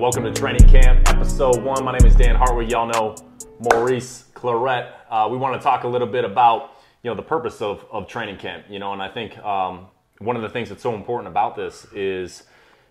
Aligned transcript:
welcome 0.00 0.24
to 0.24 0.32
Training 0.32 0.66
Camp, 0.66 1.06
episode 1.10 1.62
one. 1.62 1.84
My 1.84 1.92
name 1.92 2.06
is 2.06 2.16
Dan 2.16 2.34
Hartwig. 2.34 2.70
Y'all 2.70 2.86
know 2.86 3.14
Maurice 3.58 4.24
Clarett. 4.32 4.92
Uh, 5.10 5.28
we 5.30 5.36
want 5.36 5.60
to 5.60 5.62
talk 5.62 5.84
a 5.84 5.88
little 5.88 6.06
bit 6.06 6.24
about 6.24 6.78
you 7.02 7.10
know 7.10 7.14
the 7.14 7.22
purpose 7.22 7.60
of, 7.60 7.84
of 7.92 8.08
training 8.08 8.38
camp. 8.38 8.64
You 8.70 8.78
know, 8.78 8.94
and 8.94 9.02
I 9.02 9.10
think 9.10 9.36
um, 9.40 9.88
one 10.16 10.36
of 10.36 10.42
the 10.42 10.48
things 10.48 10.70
that's 10.70 10.82
so 10.82 10.94
important 10.94 11.28
about 11.28 11.54
this 11.54 11.86
is 11.92 12.44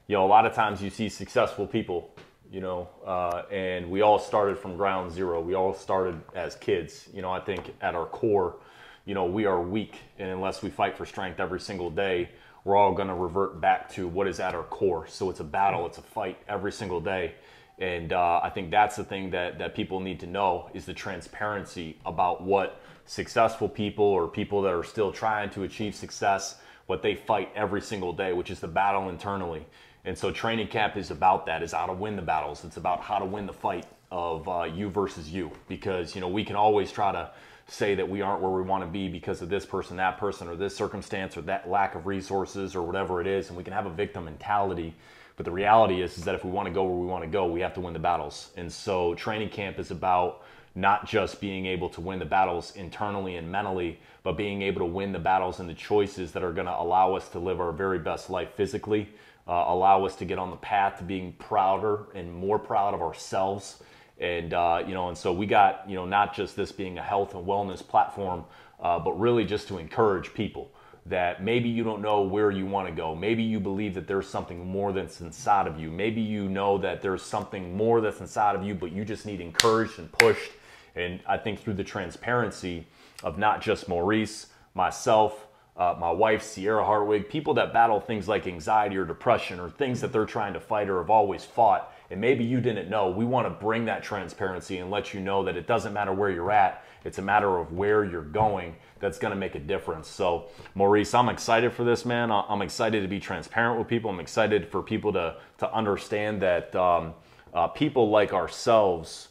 you 0.06 0.16
know 0.16 0.24
a 0.24 0.28
lot 0.28 0.46
of 0.46 0.54
times 0.54 0.84
you 0.84 0.92
see 0.92 1.10
successful 1.10 1.66
people. 1.66 2.14
You 2.52 2.62
know, 2.62 2.90
uh, 3.04 3.42
and 3.52 3.90
we 3.90 4.02
all 4.02 4.20
started 4.20 4.60
from 4.60 4.78
ground 4.78 5.12
zero. 5.12 5.42
We 5.42 5.56
all 5.56 5.74
started 5.74 6.22
as 6.36 6.58
kids. 6.58 7.10
You 7.12 7.24
know, 7.24 7.32
I 7.32 7.40
think 7.40 7.74
at 7.82 7.96
our 7.96 8.06
core, 8.06 8.58
you 9.06 9.16
know, 9.16 9.26
we 9.26 9.48
are 9.48 9.60
weak, 9.60 9.96
and 10.20 10.30
unless 10.30 10.62
we 10.62 10.70
fight 10.70 10.96
for 10.96 11.08
strength 11.08 11.40
every 11.40 11.60
single 11.60 11.90
day 11.90 12.30
we're 12.64 12.76
all 12.76 12.94
going 12.94 13.08
to 13.08 13.14
revert 13.14 13.62
back 13.62 13.90
to 13.92 14.08
what 14.08 14.28
is 14.28 14.40
at 14.40 14.54
our 14.54 14.64
core. 14.64 15.08
So 15.08 15.30
it's 15.30 15.40
a 15.40 15.46
battle, 15.46 15.86
it's 15.86 15.98
a 15.98 16.02
fight 16.02 16.38
every 16.48 16.72
single 16.72 17.00
day. 17.00 17.36
And 17.80 18.12
uh, 18.12 18.42
I 18.44 18.50
think 18.50 18.72
that's 18.72 18.98
the 18.98 19.06
thing 19.06 19.30
that, 19.32 19.58
that 19.60 19.74
people 19.74 20.02
need 20.02 20.20
to 20.20 20.28
know 20.28 20.70
is 20.74 20.86
the 20.86 20.94
transparency 20.94 21.98
about 22.06 22.44
what 22.44 22.82
successful 23.06 23.70
people 23.70 24.06
or 24.06 24.28
people 24.28 24.62
that 24.64 24.74
are 24.74 24.84
still 24.84 25.12
trying 25.12 25.50
to 25.52 25.64
achieve 25.64 25.96
success, 25.96 26.60
what 26.88 27.02
they 27.02 27.16
fight 27.16 27.50
every 27.56 27.82
single 27.82 28.12
day, 28.12 28.34
which 28.34 28.52
is 28.52 28.60
the 28.60 28.68
battle 28.68 29.10
internally. 29.10 29.66
And 30.06 30.18
so 30.18 30.30
training 30.32 30.68
camp 30.68 30.98
is 30.98 31.10
about 31.10 31.46
that, 31.46 31.64
is 31.64 31.72
how 31.72 31.86
to 31.86 31.94
win 31.94 32.16
the 32.16 32.22
battles. 32.22 32.66
It's 32.66 32.78
about 32.78 33.02
how 33.02 33.18
to 33.20 33.26
win 33.26 33.46
the 33.46 33.54
fight 33.54 33.86
of 34.12 34.48
uh, 34.48 34.64
you 34.64 34.90
versus 34.90 35.30
you. 35.30 35.52
Because, 35.68 36.16
you 36.16 36.22
know, 36.22 36.28
we 36.28 36.44
can 36.44 36.56
always 36.56 36.92
try 36.92 37.12
to 37.12 37.32
say 37.72 37.96
that 37.96 38.10
we 38.10 38.22
aren't 38.22 38.42
where 38.42 38.52
we 38.52 38.62
want 38.62 38.84
to 38.84 38.90
be 38.90 39.08
because 39.08 39.42
of 39.42 39.50
this 39.50 39.66
person, 39.66 39.98
that 39.98 40.18
person, 40.18 40.48
or 40.48 40.56
this 40.56 40.76
circumstance, 40.76 41.38
or 41.38 41.42
that 41.42 41.70
lack 41.70 41.96
of 41.96 42.08
resources, 42.08 42.76
or 42.76 42.82
whatever 42.82 43.22
it 43.22 43.28
is, 43.28 43.50
and 43.50 43.58
we 43.58 43.64
can 43.64 43.74
have 43.74 43.86
a 43.86 43.92
victim 43.92 44.26
mentality. 44.26 44.94
But 45.36 45.46
the 45.46 45.52
reality 45.52 46.02
is, 46.02 46.18
is 46.18 46.26
that 46.26 46.36
if 46.36 46.44
we 46.44 46.52
want 46.52 46.68
to 46.68 46.74
go 46.74 46.84
where 46.84 46.98
we 46.98 47.08
want 47.08 47.24
to 47.24 47.30
go, 47.30 47.46
we 47.46 47.62
have 47.62 47.74
to 47.76 47.82
win 47.82 47.94
the 47.94 48.00
battles. 48.00 48.52
And 48.58 48.72
so, 48.72 49.16
training 49.16 49.50
camp 49.50 49.80
is 49.80 49.92
about 49.92 50.44
not 50.76 51.08
just 51.08 51.42
being 51.42 51.66
able 51.66 51.90
to 51.90 52.02
win 52.02 52.20
the 52.20 52.26
battles 52.26 52.76
internally 52.76 53.36
and 53.38 53.52
mentally, 53.52 54.00
but 54.24 54.34
being 54.34 54.62
able 54.62 54.80
to 54.80 54.86
win 54.86 55.12
the 55.12 55.20
battles 55.20 55.60
and 55.60 55.70
the 55.70 55.74
choices 55.74 56.32
that 56.34 56.44
are 56.44 56.52
going 56.52 56.68
to 56.68 56.80
allow 56.80 57.16
us 57.16 57.30
to 57.30 57.40
live 57.40 57.60
our 57.60 57.72
very 57.72 58.00
best 58.00 58.30
life 58.30 58.54
physically, 58.56 59.10
uh, 59.48 59.66
allow 59.68 60.06
us 60.06 60.16
to 60.16 60.26
get 60.26 60.38
on 60.38 60.52
the 60.52 60.58
path 60.58 60.98
to 61.00 61.04
being 61.04 61.34
prouder 61.34 62.06
and 62.14 62.32
more 62.32 62.60
proud 62.60 62.94
of 62.94 63.02
ourselves 63.02 63.82
and 64.20 64.54
uh, 64.54 64.84
you 64.86 64.94
know, 64.94 65.08
and 65.08 65.18
so 65.18 65.32
we 65.32 65.46
got 65.46 65.90
you 65.90 65.96
know 65.96 66.06
not 66.06 66.36
just 66.36 66.56
this 66.56 66.72
being 66.72 66.98
a 66.98 67.04
health 67.04 67.36
and 67.36 67.46
wellness 67.46 67.86
platform, 67.86 68.44
uh, 68.82 69.00
but 69.00 69.20
really 69.20 69.46
just 69.46 69.68
to 69.70 69.78
encourage 69.78 70.34
people 70.34 70.72
that 71.06 71.44
maybe 71.44 71.70
you 71.70 71.84
don't 71.84 72.02
know 72.02 72.22
where 72.22 72.52
you 72.52 72.66
want 72.66 72.88
to 72.88 72.94
go. 72.94 73.16
Maybe 73.16 73.42
you 73.42 73.60
believe 73.60 73.96
that 73.96 74.08
there's 74.08 74.28
something 74.28 74.68
more 74.68 74.92
that's 74.94 75.22
inside 75.22 75.66
of 75.66 75.80
you. 75.80 75.90
Maybe 75.90 76.22
you 76.22 76.48
know 76.48 76.78
that 76.78 77.02
there's 77.02 77.24
something 77.24 77.76
more 77.76 78.00
that's 78.00 78.20
inside 78.20 78.56
of 78.56 78.64
you, 78.64 78.76
but 78.76 78.92
you 78.92 79.04
just 79.04 79.26
need 79.26 79.42
encouraged 79.42 79.98
and 79.98 80.12
pushed. 80.12 80.52
And 80.96 81.20
I 81.28 81.38
think 81.38 81.62
through 81.62 81.76
the 81.76 81.84
transparency 81.84 82.86
of 83.24 83.38
not 83.38 83.62
just 83.62 83.88
Maurice, 83.88 84.48
myself, 84.74 85.48
uh, 85.78 85.96
my 85.98 86.12
wife, 86.12 86.44
Sierra 86.44 86.84
Hartwig, 86.84 87.30
people 87.30 87.54
that 87.56 87.74
battle 87.74 88.00
things 88.00 88.28
like 88.28 88.46
anxiety 88.46 88.98
or 88.98 89.06
depression 89.06 89.60
or 89.60 89.70
things 89.70 90.02
that 90.02 90.12
they're 90.12 90.26
trying 90.26 90.54
to 90.54 90.60
fight 90.60 90.90
or 90.90 91.00
have 91.00 91.10
always 91.10 91.46
fought 91.46 91.92
and 92.12 92.20
maybe 92.20 92.44
you 92.44 92.60
didn't 92.60 92.90
know, 92.90 93.10
we 93.10 93.26
want 93.26 93.46
to 93.46 93.52
bring 93.52 93.86
that 93.86 94.02
transparency 94.02 94.80
and 94.80 94.90
let 94.90 95.14
you 95.14 95.20
know 95.20 95.44
that 95.44 95.56
it 95.56 95.68
doesn't 95.68 95.94
matter 95.94 96.12
where 96.14 96.30
you're 96.30 96.52
at, 96.52 96.84
it's 97.06 97.18
a 97.18 97.22
matter 97.22 97.58
of 97.58 97.72
where 97.72 98.04
you're 98.04 98.22
going 98.22 98.76
that's 99.00 99.20
going 99.20 99.32
to 99.34 99.40
make 99.40 99.56
a 99.56 99.60
difference. 99.60 100.08
So, 100.08 100.48
Maurice, 100.76 101.14
I'm 101.14 101.30
excited 101.30 101.72
for 101.72 101.84
this, 101.84 102.06
man. 102.06 102.32
I'm 102.32 102.62
excited 102.62 103.02
to 103.02 103.08
be 103.08 103.20
transparent 103.20 103.78
with 103.78 103.88
people. 103.88 104.10
I'm 104.10 104.20
excited 104.20 104.68
for 104.68 104.82
people 104.82 105.14
to, 105.14 105.38
to 105.60 105.74
understand 105.74 106.42
that 106.42 106.76
um, 106.76 107.14
uh, 107.54 107.68
people 107.68 108.10
like 108.10 108.34
ourselves 108.34 109.30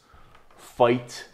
fight 0.57 1.25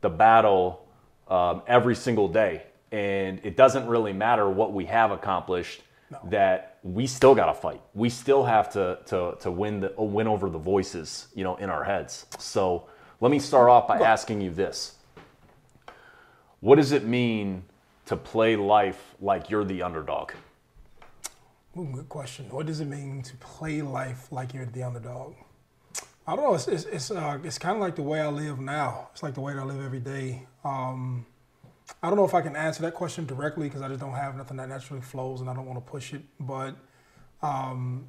the 0.00 0.10
battle 0.10 0.86
um, 1.28 1.62
every 1.66 1.94
single 1.94 2.28
day. 2.28 2.62
And 2.90 3.40
it 3.44 3.56
doesn't 3.56 3.86
really 3.86 4.12
matter 4.12 4.48
what 4.48 4.72
we 4.72 4.86
have 4.86 5.10
accomplished 5.10 5.82
no. 6.10 6.18
that 6.30 6.78
we 6.82 7.06
still 7.06 7.34
got 7.34 7.46
to 7.46 7.54
fight. 7.54 7.80
We 7.94 8.08
still 8.08 8.44
have 8.44 8.70
to 8.72 8.98
to 9.06 9.36
to 9.40 9.50
win 9.50 9.80
the 9.80 9.92
win 9.96 10.26
over 10.26 10.48
the 10.50 10.58
voices, 10.58 11.28
you 11.34 11.44
know, 11.44 11.56
in 11.56 11.70
our 11.70 11.84
heads. 11.84 12.26
So 12.38 12.86
let 13.20 13.30
me 13.30 13.38
start 13.38 13.68
off 13.68 13.88
by 13.88 13.98
asking 14.00 14.40
you 14.40 14.50
this: 14.50 14.96
What 16.60 16.76
does 16.76 16.92
it 16.92 17.04
mean 17.04 17.64
to 18.06 18.16
play 18.16 18.56
life 18.56 19.14
like 19.20 19.50
you're 19.50 19.64
the 19.64 19.82
underdog? 19.82 20.32
Ooh, 21.76 21.88
good 21.92 22.08
question. 22.08 22.46
What 22.50 22.66
does 22.66 22.80
it 22.80 22.86
mean 22.86 23.22
to 23.22 23.36
play 23.36 23.82
life 23.82 24.32
like 24.32 24.54
you're 24.54 24.64
the 24.64 24.82
underdog? 24.82 25.34
I 26.26 26.34
don't 26.34 26.44
know. 26.44 26.54
It's 26.54 26.66
it's 26.68 26.84
it's, 26.84 27.10
uh, 27.10 27.38
it's 27.44 27.58
kind 27.58 27.76
of 27.76 27.80
like 27.80 27.96
the 27.96 28.02
way 28.02 28.20
I 28.20 28.28
live 28.28 28.58
now. 28.58 29.10
It's 29.12 29.22
like 29.22 29.34
the 29.34 29.40
way 29.40 29.54
that 29.54 29.60
I 29.60 29.64
live 29.64 29.84
every 29.84 30.00
day. 30.00 30.46
Um, 30.64 31.26
I 32.02 32.08
don't 32.08 32.16
know 32.16 32.24
if 32.24 32.34
I 32.34 32.40
can 32.40 32.56
answer 32.56 32.82
that 32.82 32.94
question 32.94 33.26
directly 33.26 33.68
because 33.68 33.82
I 33.82 33.88
just 33.88 34.00
don't 34.00 34.12
have 34.12 34.36
nothing 34.36 34.56
that 34.58 34.68
naturally 34.68 35.02
flows 35.02 35.40
and 35.40 35.48
I 35.48 35.54
don't 35.54 35.66
want 35.66 35.84
to 35.84 35.90
push 35.90 36.12
it. 36.12 36.22
But 36.38 36.76
um, 37.42 38.08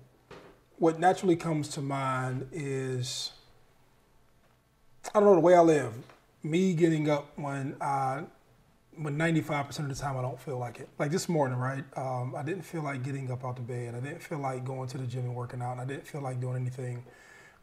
what 0.77 0.99
naturally 0.99 1.35
comes 1.35 1.69
to 1.69 1.81
mind 1.81 2.49
is 2.51 3.31
I 5.13 5.19
don't 5.19 5.29
know 5.29 5.35
the 5.35 5.41
way 5.41 5.55
I 5.55 5.61
live. 5.61 5.93
Me 6.43 6.73
getting 6.73 7.09
up 7.09 7.31
when 7.37 7.75
I 7.81 8.23
when 8.95 9.15
95% 9.15 9.79
of 9.79 9.89
the 9.89 9.95
time 9.95 10.17
I 10.17 10.21
don't 10.21 10.39
feel 10.39 10.57
like 10.57 10.79
it. 10.79 10.89
Like 10.97 11.11
this 11.11 11.29
morning, 11.29 11.57
right? 11.57 11.83
Um, 11.95 12.33
I 12.35 12.41
didn't 12.41 12.63
feel 12.63 12.81
like 12.81 13.03
getting 13.03 13.31
up 13.31 13.45
out 13.45 13.55
the 13.55 13.61
bed. 13.61 13.93
I 13.93 13.99
didn't 13.99 14.23
feel 14.23 14.39
like 14.39 14.65
going 14.65 14.87
to 14.89 14.97
the 14.97 15.05
gym 15.05 15.25
and 15.25 15.35
working 15.35 15.61
out. 15.61 15.73
And 15.73 15.81
I 15.81 15.85
didn't 15.85 16.07
feel 16.07 16.21
like 16.21 16.41
doing 16.41 16.55
anything. 16.55 17.03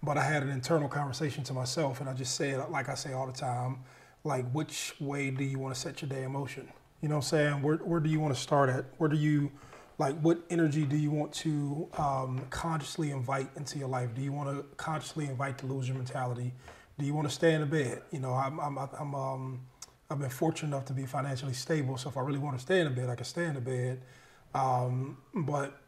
But 0.01 0.17
I 0.17 0.23
had 0.23 0.43
an 0.45 0.51
internal 0.51 0.89
conversation 0.89 1.43
to 1.45 1.53
myself, 1.53 2.01
and 2.01 2.09
I 2.09 2.13
just 2.13 2.35
said, 2.35 2.69
like 2.71 2.89
I 2.89 2.95
say 2.95 3.15
all 3.15 3.27
the 3.27 3.33
time, 3.33 3.79
like 4.25 4.51
which 4.53 4.95
way 5.01 5.31
do 5.31 5.45
you 5.45 5.59
want 5.59 5.75
to 5.75 5.81
set 5.81 6.01
your 6.01 6.09
day 6.09 6.25
in 6.25 6.33
motion? 6.33 6.69
You 7.03 7.09
know 7.11 7.17
what 7.17 7.25
I'm 7.25 7.29
saying? 7.29 7.63
Where, 7.63 7.77
where 7.77 8.01
do 8.01 8.09
you 8.09 8.19
want 8.19 8.35
to 8.35 8.41
start 8.41 8.71
at? 8.71 8.87
Where 8.97 9.11
do 9.11 9.17
you, 9.17 9.53
like, 9.99 10.19
what 10.21 10.41
energy 10.49 10.85
do 10.85 10.97
you 10.97 11.11
want 11.11 11.33
to 11.35 11.89
um, 11.99 12.47
consciously 12.49 13.11
invite 13.11 13.51
into 13.57 13.79
your 13.79 13.89
life? 13.89 14.15
Do 14.15 14.23
you 14.23 14.33
want 14.33 14.49
to 14.49 14.65
consciously 14.77 15.27
invite 15.27 15.59
to 15.59 15.67
lose 15.67 15.87
your 15.87 15.99
mentality? 15.99 16.55
Do 16.99 17.05
you 17.05 17.13
want 17.13 17.29
to 17.29 17.35
stay 17.35 17.53
in 17.53 17.61
the 17.61 17.67
bed? 17.67 18.01
You 18.11 18.21
know, 18.21 18.33
I'm, 18.33 18.59
I'm, 18.59 18.79
I'm, 18.79 19.15
um, 19.15 19.61
I've 20.09 20.19
been 20.19 20.31
fortunate 20.31 20.69
enough 20.69 20.87
to 20.87 20.95
be 20.95 21.05
financially 21.05 21.53
stable, 21.53 21.99
so 21.99 22.09
if 22.09 22.17
I 22.17 22.23
really 22.23 22.39
want 22.39 22.57
to 22.57 22.63
stay 22.63 22.81
in 22.81 22.87
the 22.87 22.91
bed, 22.91 23.11
I 23.11 23.17
can 23.17 23.27
stay 23.27 23.45
in 23.45 23.55
the 23.55 23.61
bed. 23.61 24.01
Um, 24.55 25.19
but 25.35 25.79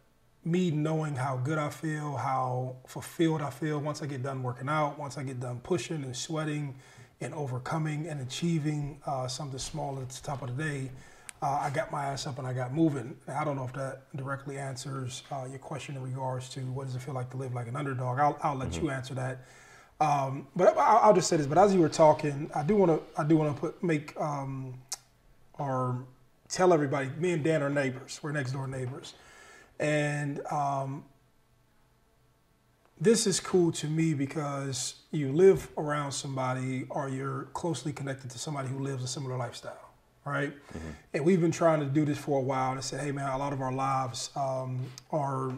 me 0.44 0.70
knowing 0.70 1.14
how 1.14 1.36
good 1.38 1.58
I 1.58 1.70
feel, 1.70 2.16
how 2.16 2.76
fulfilled 2.86 3.40
I 3.40 3.50
feel 3.50 3.80
once 3.80 4.02
I 4.02 4.06
get 4.06 4.22
done 4.22 4.42
working 4.42 4.68
out, 4.68 4.98
once 4.98 5.16
I 5.16 5.22
get 5.22 5.40
done 5.40 5.60
pushing 5.60 6.04
and 6.04 6.14
sweating, 6.14 6.74
and 7.20 7.32
overcoming 7.34 8.06
and 8.06 8.20
achieving 8.20 9.00
uh, 9.06 9.26
something 9.26 9.58
small 9.58 9.98
at 10.00 10.08
the 10.08 10.22
top 10.22 10.42
of 10.42 10.56
the 10.56 10.62
day, 10.62 10.90
uh, 11.42 11.60
I 11.62 11.70
got 11.70 11.92
my 11.92 12.04
ass 12.06 12.26
up 12.26 12.38
and 12.38 12.46
I 12.46 12.52
got 12.52 12.72
moving. 12.72 13.16
I 13.28 13.44
don't 13.44 13.56
know 13.56 13.64
if 13.64 13.72
that 13.74 14.02
directly 14.16 14.58
answers 14.58 15.22
uh, 15.30 15.46
your 15.48 15.58
question 15.58 15.96
in 15.96 16.02
regards 16.02 16.48
to 16.50 16.60
what 16.60 16.86
does 16.86 16.94
it 16.94 17.02
feel 17.02 17.14
like 17.14 17.30
to 17.30 17.36
live 17.36 17.54
like 17.54 17.68
an 17.68 17.76
underdog. 17.76 18.18
I'll, 18.18 18.38
I'll 18.42 18.54
let 18.54 18.70
mm-hmm. 18.70 18.86
you 18.86 18.90
answer 18.90 19.14
that. 19.14 19.38
Um, 20.00 20.46
but 20.54 20.76
I'll, 20.76 20.98
I'll, 20.98 21.14
just 21.14 21.28
say 21.28 21.36
this. 21.36 21.46
But 21.46 21.58
as 21.58 21.72
you 21.72 21.80
were 21.80 21.88
talking, 21.88 22.50
I 22.54 22.62
do 22.62 22.76
want 22.76 22.92
to 22.92 23.20
I 23.20 23.24
do 23.24 23.36
want 23.36 23.54
to 23.54 23.60
put 23.60 23.82
make 23.82 24.18
um, 24.20 24.74
or 25.58 26.04
tell 26.48 26.74
everybody. 26.74 27.08
Me 27.18 27.32
and 27.32 27.42
Dan 27.42 27.62
are 27.62 27.70
neighbors. 27.70 28.20
We're 28.22 28.32
next 28.32 28.52
door 28.52 28.66
neighbors, 28.66 29.14
and 29.80 30.44
um, 30.50 31.04
this 33.00 33.26
is 33.26 33.40
cool 33.40 33.72
to 33.72 33.86
me 33.86 34.14
because 34.14 34.96
you 35.10 35.32
live 35.32 35.68
around 35.76 36.12
somebody 36.12 36.86
or 36.88 37.08
you're 37.08 37.44
closely 37.52 37.92
connected 37.92 38.30
to 38.30 38.38
somebody 38.38 38.68
who 38.68 38.78
lives 38.78 39.04
a 39.04 39.06
similar 39.06 39.36
lifestyle, 39.36 39.90
right? 40.24 40.52
Mm-hmm. 40.52 40.90
And 41.14 41.24
we've 41.24 41.40
been 41.40 41.50
trying 41.50 41.80
to 41.80 41.86
do 41.86 42.04
this 42.04 42.16
for 42.16 42.38
a 42.38 42.42
while 42.42 42.72
and 42.72 42.82
said, 42.82 43.00
hey 43.00 43.12
man, 43.12 43.28
a 43.28 43.36
lot 43.36 43.52
of 43.52 43.60
our 43.60 43.72
lives 43.72 44.30
um, 44.34 44.80
are 45.10 45.50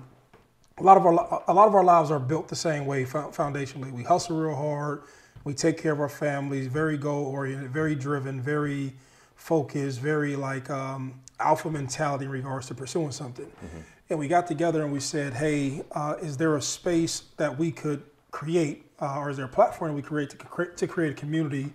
a 0.78 0.82
lot 0.82 0.96
of 0.96 1.06
our 1.06 1.42
a 1.48 1.52
lot 1.52 1.66
of 1.66 1.74
our 1.74 1.84
lives 1.84 2.10
are 2.10 2.20
built 2.20 2.48
the 2.48 2.56
same 2.56 2.86
way 2.86 3.04
foundationally. 3.04 3.92
We 3.92 4.04
hustle 4.04 4.36
real 4.38 4.54
hard, 4.54 5.02
we 5.44 5.54
take 5.54 5.78
care 5.78 5.92
of 5.92 6.00
our 6.00 6.08
families, 6.08 6.66
very 6.66 6.96
goal 6.96 7.26
oriented, 7.26 7.70
very 7.70 7.94
driven, 7.94 8.40
very 8.40 8.92
focused, 9.34 10.00
very 10.00 10.36
like 10.36 10.70
um, 10.70 11.20
alpha 11.40 11.70
mentality 11.70 12.26
in 12.26 12.30
regards 12.30 12.66
to 12.68 12.74
pursuing 12.74 13.12
something. 13.12 13.46
Mm-hmm 13.46 13.80
and 14.10 14.18
we 14.18 14.28
got 14.28 14.46
together 14.46 14.82
and 14.82 14.92
we 14.92 15.00
said, 15.00 15.34
hey, 15.34 15.82
uh, 15.92 16.14
is 16.20 16.36
there 16.36 16.56
a 16.56 16.62
space 16.62 17.24
that 17.36 17.58
we 17.58 17.70
could 17.70 18.02
create, 18.30 18.90
uh, 19.00 19.18
or 19.18 19.30
is 19.30 19.36
there 19.36 19.46
a 19.46 19.50
platform 19.50 19.94
we 19.94 20.02
create 20.02 20.30
to, 20.30 20.36
create 20.36 20.76
to 20.78 20.86
create 20.86 21.12
a 21.12 21.14
community, 21.14 21.72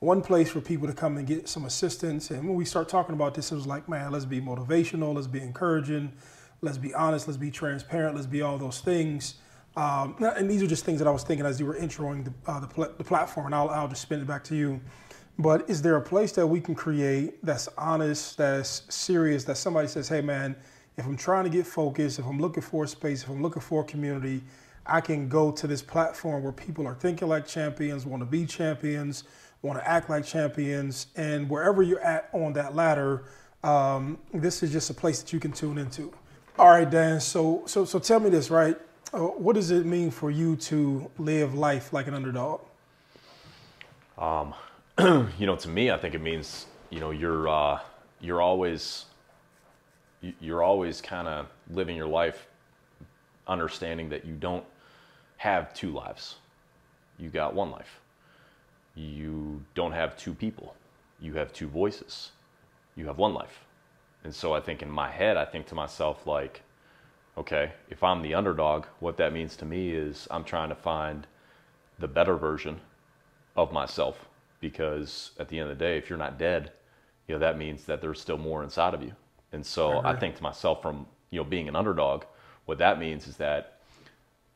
one 0.00 0.20
place 0.20 0.50
for 0.50 0.60
people 0.60 0.86
to 0.86 0.92
come 0.92 1.16
and 1.16 1.26
get 1.26 1.48
some 1.48 1.64
assistance? 1.64 2.30
And 2.30 2.46
when 2.46 2.56
we 2.56 2.64
start 2.64 2.88
talking 2.88 3.14
about 3.14 3.34
this, 3.34 3.50
it 3.50 3.54
was 3.54 3.66
like, 3.66 3.88
man, 3.88 4.12
let's 4.12 4.26
be 4.26 4.40
motivational, 4.40 5.14
let's 5.14 5.26
be 5.26 5.40
encouraging, 5.40 6.12
let's 6.60 6.78
be 6.78 6.92
honest, 6.92 7.26
let's 7.26 7.38
be 7.38 7.50
transparent, 7.50 8.14
let's 8.14 8.26
be 8.26 8.42
all 8.42 8.58
those 8.58 8.80
things. 8.80 9.36
Um, 9.76 10.16
and 10.20 10.50
these 10.50 10.62
are 10.62 10.66
just 10.66 10.84
things 10.84 10.98
that 10.98 11.08
I 11.08 11.12
was 11.12 11.22
thinking 11.22 11.46
as 11.46 11.58
you 11.58 11.64
were 11.64 11.76
introing 11.76 12.24
the, 12.24 12.32
uh, 12.50 12.60
the, 12.60 12.66
pl- 12.66 12.92
the 12.98 13.04
platform, 13.04 13.46
and 13.46 13.54
I'll, 13.54 13.70
I'll 13.70 13.88
just 13.88 14.02
spin 14.02 14.20
it 14.20 14.26
back 14.26 14.44
to 14.44 14.56
you. 14.56 14.80
But 15.38 15.70
is 15.70 15.80
there 15.80 15.96
a 15.96 16.02
place 16.02 16.32
that 16.32 16.46
we 16.46 16.60
can 16.60 16.74
create 16.74 17.42
that's 17.46 17.68
honest, 17.78 18.36
that's 18.36 18.82
serious, 18.94 19.44
that 19.44 19.56
somebody 19.56 19.88
says, 19.88 20.08
hey, 20.08 20.20
man, 20.20 20.54
if 20.96 21.06
I'm 21.06 21.16
trying 21.16 21.44
to 21.44 21.50
get 21.50 21.66
focused, 21.66 22.18
if 22.18 22.26
I'm 22.26 22.38
looking 22.38 22.62
for 22.62 22.84
a 22.84 22.88
space, 22.88 23.22
if 23.22 23.28
I'm 23.28 23.42
looking 23.42 23.62
for 23.62 23.82
a 23.82 23.84
community, 23.84 24.42
I 24.86 25.00
can 25.00 25.28
go 25.28 25.50
to 25.52 25.66
this 25.66 25.82
platform 25.82 26.42
where 26.42 26.52
people 26.52 26.86
are 26.86 26.94
thinking 26.94 27.28
like 27.28 27.46
champions, 27.46 28.06
want 28.06 28.22
to 28.22 28.26
be 28.26 28.44
champions, 28.46 29.24
want 29.62 29.78
to 29.78 29.88
act 29.88 30.10
like 30.10 30.24
champions, 30.24 31.06
and 31.16 31.48
wherever 31.48 31.82
you're 31.82 32.00
at 32.00 32.28
on 32.32 32.52
that 32.54 32.74
ladder, 32.74 33.24
um, 33.62 34.18
this 34.32 34.62
is 34.62 34.72
just 34.72 34.90
a 34.90 34.94
place 34.94 35.22
that 35.22 35.32
you 35.32 35.40
can 35.40 35.52
tune 35.52 35.78
into. 35.78 36.12
All 36.58 36.70
right, 36.70 36.88
Dan. 36.88 37.20
So, 37.20 37.62
so, 37.66 37.84
so 37.84 37.98
tell 37.98 38.20
me 38.20 38.30
this, 38.30 38.50
right? 38.50 38.76
Uh, 39.12 39.18
what 39.18 39.54
does 39.54 39.70
it 39.70 39.86
mean 39.86 40.10
for 40.10 40.30
you 40.30 40.56
to 40.56 41.10
live 41.18 41.54
life 41.54 41.92
like 41.92 42.06
an 42.06 42.14
underdog? 42.14 42.60
Um, 44.18 44.54
you 45.38 45.46
know, 45.46 45.56
to 45.56 45.68
me, 45.68 45.90
I 45.90 45.96
think 45.96 46.14
it 46.14 46.20
means 46.20 46.66
you 46.90 47.00
know 47.00 47.10
you're 47.10 47.48
uh, 47.48 47.80
you're 48.20 48.40
always 48.40 49.06
you're 50.40 50.62
always 50.62 51.00
kind 51.00 51.28
of 51.28 51.46
living 51.70 51.96
your 51.96 52.06
life 52.06 52.46
understanding 53.46 54.08
that 54.10 54.24
you 54.24 54.34
don't 54.34 54.64
have 55.36 55.74
two 55.74 55.90
lives. 55.90 56.36
You 57.18 57.30
got 57.30 57.54
one 57.54 57.70
life. 57.70 58.00
You 58.94 59.62
don't 59.74 59.92
have 59.92 60.16
two 60.16 60.34
people. 60.34 60.74
You 61.20 61.34
have 61.34 61.52
two 61.52 61.68
voices. 61.68 62.30
You 62.96 63.06
have 63.06 63.18
one 63.18 63.34
life. 63.34 63.64
And 64.24 64.34
so 64.34 64.52
I 64.52 64.60
think 64.60 64.82
in 64.82 64.90
my 64.90 65.10
head, 65.10 65.36
I 65.36 65.44
think 65.44 65.66
to 65.68 65.74
myself, 65.74 66.26
like, 66.26 66.62
okay, 67.38 67.72
if 67.88 68.02
I'm 68.02 68.22
the 68.22 68.34
underdog, 68.34 68.84
what 68.98 69.16
that 69.16 69.32
means 69.32 69.56
to 69.56 69.64
me 69.64 69.90
is 69.90 70.28
I'm 70.30 70.44
trying 70.44 70.68
to 70.68 70.74
find 70.74 71.26
the 71.98 72.08
better 72.08 72.36
version 72.36 72.80
of 73.56 73.72
myself 73.72 74.28
because 74.60 75.30
at 75.38 75.48
the 75.48 75.58
end 75.58 75.70
of 75.70 75.78
the 75.78 75.84
day, 75.84 75.96
if 75.96 76.10
you're 76.10 76.18
not 76.18 76.38
dead, 76.38 76.72
you 77.26 77.34
know, 77.34 77.38
that 77.38 77.58
means 77.58 77.84
that 77.84 78.00
there's 78.00 78.20
still 78.20 78.38
more 78.38 78.62
inside 78.62 78.92
of 78.92 79.02
you. 79.02 79.12
And 79.52 79.64
so 79.64 79.98
I, 79.98 80.12
I 80.12 80.16
think 80.16 80.36
to 80.36 80.42
myself 80.42 80.82
from, 80.82 81.06
you 81.30 81.40
know, 81.40 81.44
being 81.44 81.68
an 81.68 81.76
underdog, 81.76 82.24
what 82.66 82.78
that 82.78 82.98
means 82.98 83.26
is 83.26 83.36
that 83.38 83.80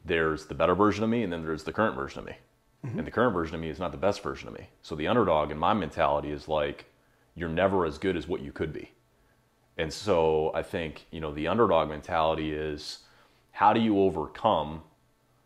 there's 0.05 0.47
the 0.47 0.55
better 0.55 0.75
version 0.75 1.03
of 1.03 1.11
me 1.11 1.23
and 1.23 1.33
then 1.33 1.45
there's 1.45 1.65
the 1.65 1.73
current 1.73 1.97
version 1.97 2.21
of 2.21 2.27
me. 2.27 2.37
Mm-hmm. 2.85 2.99
And 2.99 3.07
the 3.07 3.11
current 3.11 3.33
version 3.33 3.55
of 3.55 3.61
me 3.61 3.71
is 3.71 3.79
not 3.79 3.93
the 3.93 3.99
best 3.99 4.23
version 4.23 4.49
of 4.49 4.55
me. 4.55 4.69
So 4.83 4.95
the 4.95 5.09
underdog 5.09 5.51
in 5.51 5.59
my 5.59 5.73
mentality 5.73 6.31
is 6.31 6.49
like, 6.49 6.87
you're 7.35 7.49
never 7.49 7.85
as 7.85 7.99
good 7.99 8.17
as 8.17 8.29
what 8.29 8.43
you 8.43 8.53
could 8.53 8.73
be. 8.73 8.93
And 9.77 9.93
so 9.93 10.53
I 10.55 10.63
think, 10.63 11.07
you 11.11 11.21
know, 11.21 11.33
the 11.33 11.49
underdog 11.49 11.89
mentality 11.89 12.53
is 12.53 13.01
how 13.53 13.73
do 13.73 13.81
you 13.81 13.99
overcome 14.01 14.83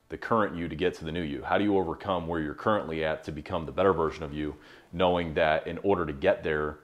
the 0.08 0.18
current 0.18 0.56
you 0.56 0.68
to 0.68 0.76
get 0.76 0.94
to 0.94 1.04
the 1.04 1.12
new 1.12 1.22
you? 1.22 1.42
How 1.42 1.58
do 1.58 1.64
you 1.64 1.76
overcome 1.76 2.26
where 2.26 2.40
you're 2.40 2.54
currently 2.54 3.04
at 3.04 3.24
to 3.24 3.32
become 3.32 3.66
the 3.66 3.72
better 3.72 3.92
version 3.92 4.24
of 4.24 4.34
you, 4.34 4.56
knowing 4.92 5.34
that 5.34 5.66
in 5.66 5.78
order 5.78 6.04
to 6.04 6.12
get 6.12 6.42
there, 6.42 6.80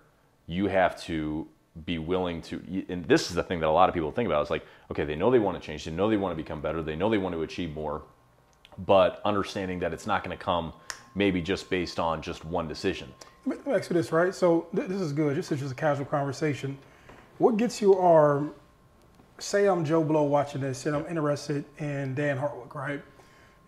you 0.46 0.66
have 0.66 1.00
to 1.02 1.48
be 1.84 1.98
willing 1.98 2.40
to 2.40 2.84
and 2.88 3.04
this 3.06 3.28
is 3.28 3.34
the 3.34 3.42
thing 3.42 3.58
that 3.58 3.66
a 3.66 3.70
lot 3.70 3.88
of 3.88 3.94
people 3.94 4.12
think 4.12 4.28
about 4.28 4.40
it's 4.40 4.50
like 4.50 4.64
okay 4.92 5.04
they 5.04 5.16
know 5.16 5.28
they 5.28 5.40
want 5.40 5.60
to 5.60 5.66
change 5.66 5.84
they 5.84 5.90
know 5.90 6.08
they 6.08 6.16
want 6.16 6.30
to 6.30 6.40
become 6.40 6.60
better 6.60 6.82
they 6.82 6.94
know 6.94 7.10
they 7.10 7.18
want 7.18 7.34
to 7.34 7.42
achieve 7.42 7.74
more 7.74 8.02
but 8.86 9.20
understanding 9.24 9.80
that 9.80 9.92
it's 9.92 10.06
not 10.06 10.22
going 10.22 10.36
to 10.36 10.42
come 10.42 10.72
maybe 11.14 11.40
just 11.40 11.70
based 11.70 12.00
on 12.00 12.20
just 12.20 12.44
one 12.44 12.68
decision. 12.68 13.12
Let 13.46 13.66
me 13.66 13.72
ask 13.74 13.90
you 13.90 13.94
this 13.94 14.12
right? 14.12 14.34
So 14.34 14.66
th- 14.74 14.88
this 14.88 15.00
is 15.00 15.12
good. 15.12 15.36
This 15.36 15.52
is 15.52 15.60
just 15.60 15.72
a 15.72 15.76
casual 15.76 16.06
conversation. 16.06 16.78
What 17.38 17.56
gets 17.56 17.80
you 17.80 17.98
our 17.98 18.48
say 19.38 19.66
i'm 19.66 19.84
joe 19.84 20.04
blow 20.04 20.22
watching 20.22 20.60
this 20.60 20.86
and 20.86 20.94
i'm 20.94 21.04
interested 21.06 21.64
in 21.78 22.14
Dan 22.14 22.36
Hartwig 22.36 22.72
right? 22.74 23.02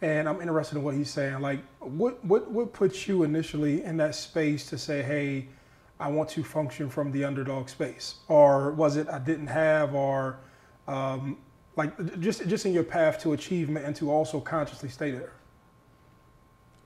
And 0.00 0.28
i'm 0.28 0.40
interested 0.40 0.76
in 0.78 0.84
what 0.84 0.94
he's 0.94 1.10
saying. 1.10 1.40
Like 1.40 1.60
what 1.80 2.24
what 2.24 2.50
what 2.50 2.72
puts 2.72 3.08
you 3.08 3.24
initially 3.24 3.82
in 3.82 3.96
that 3.98 4.14
space 4.14 4.66
to 4.70 4.78
say 4.78 5.02
hey 5.02 5.48
I 5.98 6.08
want 6.08 6.28
to 6.30 6.44
function 6.44 6.90
from 6.90 7.10
the 7.12 7.24
underdog 7.24 7.68
space? 7.68 8.16
Or 8.28 8.72
was 8.72 8.96
it 8.96 9.08
I 9.08 9.18
didn't 9.18 9.46
have, 9.46 9.94
or 9.94 10.38
um, 10.86 11.38
like 11.76 12.20
just 12.20 12.46
just 12.48 12.66
in 12.66 12.72
your 12.72 12.84
path 12.84 13.20
to 13.22 13.32
achievement 13.32 13.86
and 13.86 13.96
to 13.96 14.10
also 14.10 14.40
consciously 14.40 14.88
stay 14.88 15.10
there? 15.10 15.32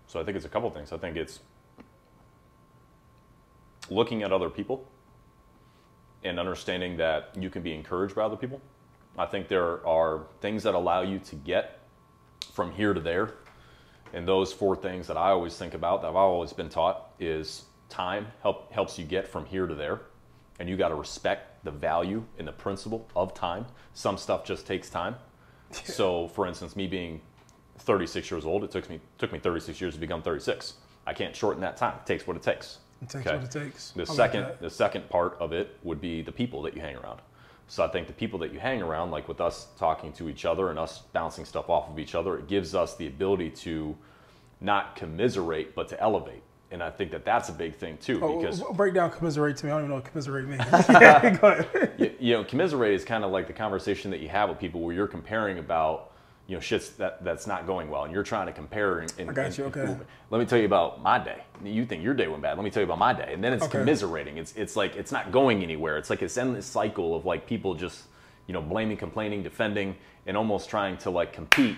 So 0.06 0.20
I 0.20 0.24
think 0.24 0.36
it's 0.36 0.46
a 0.46 0.48
couple 0.48 0.70
things. 0.70 0.92
I 0.92 0.98
think 0.98 1.16
it's 1.16 1.40
looking 3.88 4.22
at 4.22 4.32
other 4.32 4.50
people 4.50 4.86
and 6.24 6.38
understanding 6.38 6.96
that 6.96 7.30
you 7.38 7.50
can 7.50 7.62
be 7.62 7.72
encouraged 7.72 8.14
by 8.14 8.22
other 8.22 8.36
people. 8.36 8.60
I 9.18 9.26
think 9.26 9.48
there 9.48 9.84
are 9.86 10.26
things 10.40 10.62
that 10.62 10.74
allow 10.74 11.02
you 11.02 11.18
to 11.20 11.36
get 11.36 11.80
from 12.52 12.72
here 12.72 12.94
to 12.94 13.00
there. 13.00 13.34
And 14.12 14.26
those 14.26 14.52
four 14.52 14.74
things 14.76 15.06
that 15.06 15.16
I 15.16 15.30
always 15.30 15.56
think 15.56 15.74
about 15.74 16.02
that 16.02 16.08
I've 16.08 16.16
always 16.16 16.52
been 16.52 16.68
taught 16.68 17.12
is 17.20 17.64
time 17.90 18.26
help, 18.42 18.72
helps 18.72 18.98
you 18.98 19.04
get 19.04 19.28
from 19.28 19.44
here 19.44 19.66
to 19.66 19.74
there. 19.74 20.00
And 20.58 20.68
you 20.68 20.76
got 20.76 20.88
to 20.88 20.94
respect 20.94 21.64
the 21.64 21.70
value 21.70 22.24
and 22.38 22.46
the 22.46 22.52
principle 22.52 23.08
of 23.16 23.34
time. 23.34 23.66
Some 23.94 24.16
stuff 24.16 24.44
just 24.44 24.66
takes 24.66 24.88
time. 24.90 25.16
so, 25.72 26.28
for 26.28 26.46
instance, 26.46 26.76
me 26.76 26.86
being 26.86 27.20
36 27.78 28.30
years 28.30 28.44
old, 28.44 28.64
it 28.64 28.70
took 28.70 28.88
me 28.88 29.00
took 29.18 29.32
me 29.32 29.38
36 29.38 29.80
years 29.80 29.94
to 29.94 30.00
become 30.00 30.22
36. 30.22 30.74
I 31.06 31.14
can't 31.14 31.34
shorten 31.34 31.60
that 31.62 31.76
time. 31.76 31.94
It 31.96 32.06
takes 32.06 32.26
what 32.26 32.36
it 32.36 32.42
takes. 32.42 32.78
It 33.02 33.08
takes 33.08 33.26
okay? 33.26 33.36
what 33.36 33.44
it 33.44 33.50
takes. 33.50 33.90
The 33.92 34.06
second 34.06 34.46
the 34.60 34.70
second 34.70 35.08
part 35.08 35.36
of 35.40 35.52
it 35.52 35.78
would 35.82 36.00
be 36.00 36.22
the 36.22 36.32
people 36.32 36.62
that 36.62 36.74
you 36.74 36.82
hang 36.82 36.96
around. 36.96 37.20
So 37.68 37.84
I 37.84 37.88
think 37.88 38.08
the 38.08 38.12
people 38.12 38.38
that 38.40 38.52
you 38.52 38.58
hang 38.58 38.82
around, 38.82 39.12
like 39.12 39.28
with 39.28 39.40
us 39.40 39.68
talking 39.78 40.12
to 40.14 40.28
each 40.28 40.44
other 40.44 40.70
and 40.70 40.78
us 40.78 41.02
bouncing 41.12 41.44
stuff 41.44 41.70
off 41.70 41.88
of 41.88 42.00
each 42.00 42.16
other, 42.16 42.36
it 42.36 42.48
gives 42.48 42.74
us 42.74 42.96
the 42.96 43.06
ability 43.06 43.50
to 43.50 43.96
not 44.60 44.96
commiserate, 44.96 45.74
but 45.74 45.88
to 45.88 46.00
elevate 46.00 46.42
and 46.70 46.82
I 46.82 46.90
think 46.90 47.10
that 47.10 47.24
that's 47.24 47.48
a 47.48 47.52
big 47.52 47.76
thing 47.76 47.98
too. 47.98 48.20
Oh, 48.22 48.38
because 48.38 48.62
break 48.74 48.94
down 48.94 49.10
commiserate 49.10 49.56
to 49.58 49.66
me. 49.66 49.72
I 49.72 49.74
don't 49.74 49.82
even 49.82 49.90
know 49.90 49.96
what 49.96 50.04
commiserate 50.04 50.46
means. 50.46 50.62
yeah, 50.88 51.36
go 51.40 51.48
ahead. 51.48 51.92
You, 51.98 52.14
you, 52.18 52.32
know, 52.34 52.44
commiserate 52.44 52.94
is 52.94 53.04
kind 53.04 53.24
of 53.24 53.32
like 53.32 53.46
the 53.46 53.52
conversation 53.52 54.10
that 54.12 54.20
you 54.20 54.28
have 54.28 54.48
with 54.48 54.58
people 54.58 54.80
where 54.80 54.94
you're 54.94 55.08
comparing 55.08 55.58
about 55.58 56.12
you 56.46 56.56
know 56.56 56.60
shits 56.60 56.96
that 56.96 57.22
that's 57.24 57.46
not 57.46 57.66
going 57.66 57.90
well, 57.90 58.04
and 58.04 58.12
you're 58.12 58.22
trying 58.22 58.46
to 58.46 58.52
compare. 58.52 59.00
And, 59.00 59.12
and 59.18 59.30
I 59.30 59.32
got 59.32 59.58
you. 59.58 59.64
And, 59.66 59.76
okay. 59.76 59.96
let 60.30 60.38
me 60.38 60.44
tell 60.44 60.58
you 60.58 60.64
about 60.64 61.02
my 61.02 61.18
day. 61.18 61.42
You 61.64 61.84
think 61.84 62.02
your 62.02 62.14
day 62.14 62.28
went 62.28 62.42
bad. 62.42 62.56
Let 62.56 62.64
me 62.64 62.70
tell 62.70 62.80
you 62.80 62.86
about 62.86 62.98
my 62.98 63.12
day, 63.12 63.32
and 63.32 63.42
then 63.42 63.52
it's 63.52 63.64
okay. 63.64 63.78
commiserating. 63.78 64.38
It's 64.38 64.54
it's 64.56 64.76
like 64.76 64.96
it's 64.96 65.12
not 65.12 65.32
going 65.32 65.62
anywhere. 65.62 65.96
It's 65.96 66.10
like 66.10 66.20
this 66.20 66.36
endless 66.38 66.66
cycle 66.66 67.16
of 67.16 67.24
like 67.26 67.46
people 67.46 67.74
just 67.74 68.04
you 68.46 68.54
know 68.54 68.62
blaming, 68.62 68.96
complaining, 68.96 69.42
defending, 69.42 69.96
and 70.26 70.36
almost 70.36 70.70
trying 70.70 70.98
to 70.98 71.10
like 71.10 71.32
compete 71.32 71.76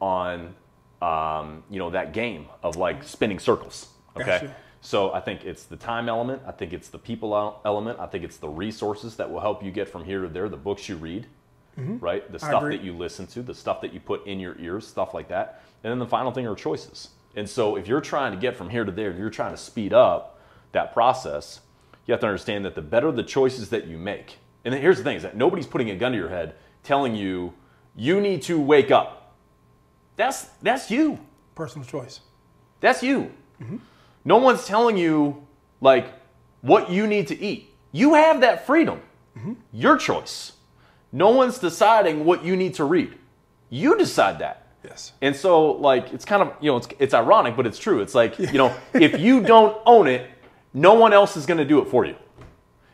on 0.00 0.54
um, 1.02 1.62
you 1.70 1.78
know 1.78 1.90
that 1.90 2.14
game 2.14 2.46
of 2.62 2.76
like 2.76 3.02
spinning 3.02 3.38
circles 3.38 3.88
Okay. 4.20 4.46
Gotcha. 4.46 4.56
So 4.80 5.12
I 5.12 5.20
think 5.20 5.44
it's 5.44 5.64
the 5.64 5.76
time 5.76 6.08
element. 6.08 6.42
I 6.46 6.52
think 6.52 6.72
it's 6.72 6.88
the 6.88 6.98
people 6.98 7.60
element. 7.64 7.98
I 8.00 8.06
think 8.06 8.24
it's 8.24 8.38
the 8.38 8.48
resources 8.48 9.16
that 9.16 9.30
will 9.30 9.40
help 9.40 9.62
you 9.62 9.70
get 9.70 9.88
from 9.88 10.04
here 10.04 10.22
to 10.22 10.28
there. 10.28 10.48
The 10.48 10.56
books 10.56 10.88
you 10.88 10.96
read, 10.96 11.26
mm-hmm. 11.78 11.98
right? 11.98 12.30
The 12.30 12.38
stuff 12.38 12.62
that 12.62 12.82
you 12.82 12.96
listen 12.96 13.26
to, 13.28 13.42
the 13.42 13.54
stuff 13.54 13.82
that 13.82 13.92
you 13.92 14.00
put 14.00 14.26
in 14.26 14.40
your 14.40 14.58
ears, 14.58 14.86
stuff 14.86 15.12
like 15.12 15.28
that. 15.28 15.62
And 15.84 15.90
then 15.90 15.98
the 15.98 16.06
final 16.06 16.32
thing 16.32 16.46
are 16.46 16.54
choices. 16.54 17.10
And 17.36 17.48
so 17.48 17.76
if 17.76 17.86
you're 17.86 18.00
trying 18.00 18.32
to 18.32 18.38
get 18.38 18.56
from 18.56 18.70
here 18.70 18.84
to 18.84 18.90
there, 18.90 19.12
you're 19.12 19.30
trying 19.30 19.52
to 19.52 19.56
speed 19.56 19.92
up 19.92 20.40
that 20.72 20.92
process, 20.92 21.60
you 22.06 22.12
have 22.12 22.20
to 22.20 22.26
understand 22.26 22.64
that 22.64 22.74
the 22.74 22.82
better 22.82 23.12
the 23.12 23.22
choices 23.22 23.68
that 23.70 23.86
you 23.86 23.98
make. 23.98 24.38
And 24.64 24.74
here's 24.74 24.98
the 24.98 25.04
thing: 25.04 25.16
is 25.16 25.22
that 25.22 25.36
nobody's 25.36 25.66
putting 25.66 25.90
a 25.90 25.96
gun 25.96 26.12
to 26.12 26.18
your 26.18 26.28
head 26.28 26.54
telling 26.82 27.14
you 27.14 27.52
you 27.94 28.20
need 28.20 28.42
to 28.42 28.58
wake 28.58 28.90
up. 28.90 29.36
That's 30.16 30.44
that's 30.62 30.90
you. 30.90 31.18
Personal 31.54 31.86
choice. 31.86 32.20
That's 32.80 33.02
you. 33.02 33.32
Mm-hmm. 33.62 33.76
No 34.24 34.36
one's 34.36 34.66
telling 34.66 34.96
you 34.96 35.46
like 35.80 36.12
what 36.60 36.90
you 36.90 37.06
need 37.06 37.28
to 37.28 37.40
eat. 37.40 37.74
You 37.92 38.14
have 38.14 38.40
that 38.42 38.66
freedom. 38.66 39.00
Mm-hmm. 39.36 39.54
Your 39.72 39.96
choice. 39.96 40.52
No 41.12 41.30
one's 41.30 41.58
deciding 41.58 42.24
what 42.24 42.44
you 42.44 42.56
need 42.56 42.74
to 42.74 42.84
read. 42.84 43.16
You 43.68 43.96
decide 43.96 44.38
that. 44.40 44.68
Yes. 44.84 45.12
And 45.20 45.34
so 45.34 45.72
like 45.72 46.12
it's 46.12 46.24
kind 46.24 46.42
of, 46.42 46.54
you 46.60 46.70
know, 46.70 46.76
it's 46.76 46.88
it's 46.98 47.14
ironic, 47.14 47.56
but 47.56 47.66
it's 47.66 47.78
true. 47.78 48.00
It's 48.00 48.14
like, 48.14 48.38
you 48.38 48.58
know, 48.58 48.74
if 48.94 49.18
you 49.18 49.42
don't 49.42 49.76
own 49.86 50.06
it, 50.06 50.30
no 50.72 50.94
one 50.94 51.12
else 51.12 51.36
is 51.36 51.46
going 51.46 51.58
to 51.58 51.64
do 51.64 51.80
it 51.80 51.88
for 51.88 52.04
you. 52.04 52.16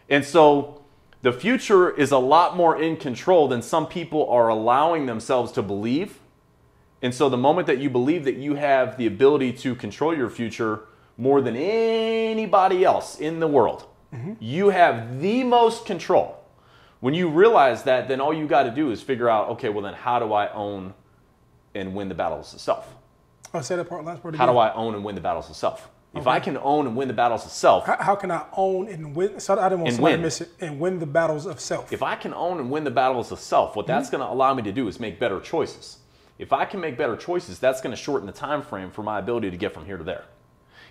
And 0.09 0.25
so 0.25 0.85
the 1.23 1.33
future 1.33 1.91
is 1.91 2.13
a 2.13 2.19
lot 2.19 2.57
more 2.57 2.81
in 2.81 2.97
control 2.97 3.49
than 3.49 3.63
some 3.63 3.87
people 3.87 4.29
are 4.31 4.49
allowing 4.49 5.07
themselves 5.07 5.53
to 5.53 5.63
believe. 5.63 6.21
And 7.03 7.15
so 7.15 7.29
the 7.29 7.37
moment 7.37 7.67
that 7.67 7.79
you 7.79 7.91
believe 7.91 8.25
that 8.25 8.37
you 8.37 8.55
have 8.55 8.97
the 8.97 9.07
ability 9.07 9.53
to 9.55 9.75
control 9.75 10.17
your 10.17 10.31
future, 10.31 10.83
more 11.17 11.41
than 11.41 11.57
anybody 11.57 12.85
else 12.85 13.19
in 13.19 13.41
the 13.41 13.47
world. 13.47 13.87
Mm-hmm. 14.15 14.35
You 14.41 14.71
have 14.71 15.21
the 15.21 15.45
most 15.45 15.87
control. 15.87 16.43
When 17.01 17.15
you 17.15 17.29
realize 17.29 17.83
that, 17.85 18.09
then 18.09 18.21
all 18.21 18.33
you 18.33 18.47
got 18.47 18.65
to 18.65 18.71
do 18.71 18.91
is 18.91 19.03
figure 19.03 19.29
out, 19.29 19.49
okay, 19.51 19.69
well 19.69 19.83
then 19.83 19.95
how 19.95 20.19
do 20.19 20.33
I 20.33 20.53
own 20.53 20.95
and 21.75 21.95
win 21.95 22.09
the 22.09 22.15
battles 22.15 22.55
of 22.55 22.61
self? 22.61 22.95
I'll 23.53 23.61
oh, 23.61 23.63
that 23.63 23.89
part 23.89 24.05
last 24.05 24.23
part 24.23 24.35
again. 24.35 24.47
How 24.47 24.53
do 24.53 24.59
I 24.59 24.73
own 24.75 24.95
and 24.95 25.05
win 25.05 25.15
the 25.15 25.21
battles 25.21 25.49
of 25.49 25.57
self? 25.57 25.91
Okay. 26.15 26.21
If 26.21 26.27
I 26.27 26.41
can 26.41 26.57
own 26.57 26.87
and 26.87 26.97
win 26.97 27.09
the 27.09 27.15
battles 27.15 27.45
of 27.45 27.51
self, 27.51 27.87
how, 27.87 27.97
how, 27.99 28.17
can 28.17 28.31
I 28.31 28.47
own 28.57 28.89
and 28.89 29.15
win? 29.15 29.39
So 29.39 29.59
I 29.59 29.69
didn't 29.69 29.85
want 29.85 29.97
to 29.97 30.19
miss 30.19 30.41
it. 30.41 30.51
And 30.61 30.81
win 30.81 30.99
the 30.99 31.07
battles 31.07 31.47
of 31.47 31.61
self. 31.61 31.93
If 31.93 32.03
I 32.03 32.17
can 32.17 32.33
own 32.33 32.59
and 32.59 32.71
win 32.71 32.85
the 32.85 32.91
battles 32.91 33.33
of 33.33 33.39
self, 33.39 33.77
what 33.77 33.87
mm-hmm. 33.87 33.93
that's 33.93 34.09
going 34.09 34.23
to 34.23 34.31
allow 34.31 34.55
me 34.55 34.63
to 34.63 34.73
do 34.73 34.89
is 34.89 34.99
make 34.99 35.21
better 35.21 35.41
choices. 35.41 35.99
If 36.39 36.53
I 36.53 36.65
can 36.65 36.81
make 36.81 36.97
better 36.97 37.17
choices, 37.17 37.59
that's 37.59 37.81
going 37.81 37.95
to 37.95 38.01
shorten 38.01 38.27
the 38.27 38.33
time 38.33 38.63
frame 38.63 38.91
for 38.91 39.03
my 39.03 39.19
ability 39.19 39.51
to 39.51 39.57
get 39.57 39.75
from 39.75 39.85
here 39.85 39.97
to 39.97 40.05
there 40.05 40.25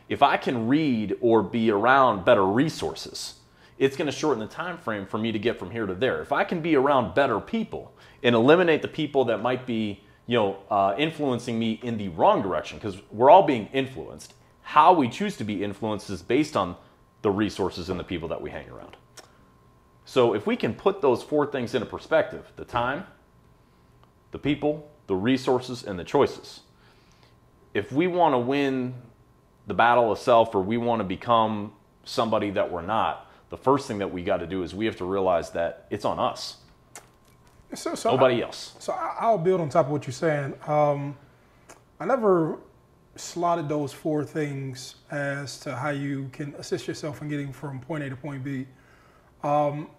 if 0.10 0.22
I 0.22 0.38
can 0.38 0.68
read 0.68 1.16
or 1.22 1.42
be 1.42 1.72
around 1.72 2.26
better 2.26 2.46
resources, 2.46 3.36
it's 3.78 3.98
going 3.98 4.06
to 4.06 4.12
shorten 4.12 4.40
the 4.40 4.48
time 4.48 4.78
frame 4.78 5.06
for 5.06 5.18
me 5.18 5.32
to 5.32 5.40
get 5.40 5.60
from 5.60 5.72
here 5.72 5.86
to 5.86 5.94
there. 5.94 6.22
If 6.22 6.32
I 6.32 6.44
can 6.44 6.62
be 6.62 6.76
around 6.76 7.14
better 7.14 7.40
people 7.40 7.94
and 8.24 8.36
eliminate 8.36 8.82
the 8.82 8.88
people 8.88 9.26
that 9.26 9.42
might 9.42 9.66
be 9.66 10.02
you 10.28 10.38
know, 10.38 10.58
uh, 10.72 10.96
influencing 10.98 11.60
me 11.60 11.80
in 11.84 11.98
the 11.98 12.08
wrong 12.10 12.42
direction 12.42 12.78
because 12.78 13.00
we're 13.12 13.30
all 13.30 13.44
being 13.44 13.68
influenced. 13.74 14.34
How 14.62 14.94
we 14.94 15.10
choose 15.10 15.38
to 15.38 15.44
be 15.44 15.64
influenced 15.64 16.10
is 16.10 16.24
based 16.24 16.58
on 16.58 16.76
the 17.22 17.30
resources 17.30 17.90
and 17.90 18.00
the 18.00 18.04
people 18.04 18.28
that 18.30 18.42
we 18.42 18.50
hang 18.50 18.70
around. 18.70 18.98
So 20.06 20.34
if 20.34 20.48
we 20.48 20.56
can 20.56 20.74
put 20.74 21.02
those 21.02 21.22
four 21.22 21.46
things 21.46 21.76
into 21.76 21.86
perspective 21.86 22.52
the 22.56 22.66
time, 22.66 23.06
the 24.32 24.40
people, 24.40 24.90
the 25.08 25.16
resources, 25.16 25.84
and 25.84 26.00
the 26.00 26.04
choices 26.04 26.62
if 27.76 27.92
we 27.92 28.08
want 28.08 28.34
to 28.34 28.40
win 28.40 28.96
the 29.68 29.74
battle 29.74 30.12
of 30.12 30.20
self 30.20 30.54
or 30.56 30.62
we 30.62 30.78
want 30.78 31.00
to 31.00 31.04
become 31.04 31.74
somebody 32.04 32.52
that 32.52 32.72
we're 32.72 32.82
not, 32.82 33.32
the 33.50 33.58
first 33.58 33.88
thing 33.88 33.98
that 34.00 34.12
we 34.12 34.24
got 34.24 34.38
to 34.38 34.48
do 34.48 34.64
is 34.64 34.76
we 34.76 34.86
have 34.86 34.96
to 34.98 35.06
realize 35.06 35.52
that 35.52 35.86
it's 35.90 36.06
on 36.06 36.20
us, 36.20 36.58
So, 37.74 37.96
so 37.96 38.12
nobody 38.12 38.42
else. 38.42 38.76
So 38.80 38.94
I- 38.94 39.16
I'll 39.20 39.38
build 39.38 39.62
on 39.62 39.70
top 39.70 39.88
of 39.88 39.92
what 39.92 40.06
you're 40.06 40.14
saying. 40.14 40.54
Um, 40.68 41.18
I 42.00 42.06
never 42.06 42.60
slotted 43.16 43.70
those 43.70 43.94
four 43.94 44.24
things 44.24 44.96
as 45.10 45.60
to 45.62 45.76
how 45.76 45.90
you 45.90 46.30
can 46.34 46.54
assist 46.58 46.88
yourself 46.88 47.22
in 47.22 47.30
getting 47.30 47.54
from 47.54 47.80
point 47.80 48.04
A 48.04 48.10
to 48.10 48.16
point 48.16 48.44
B. 48.44 48.68
Um, 49.44 49.90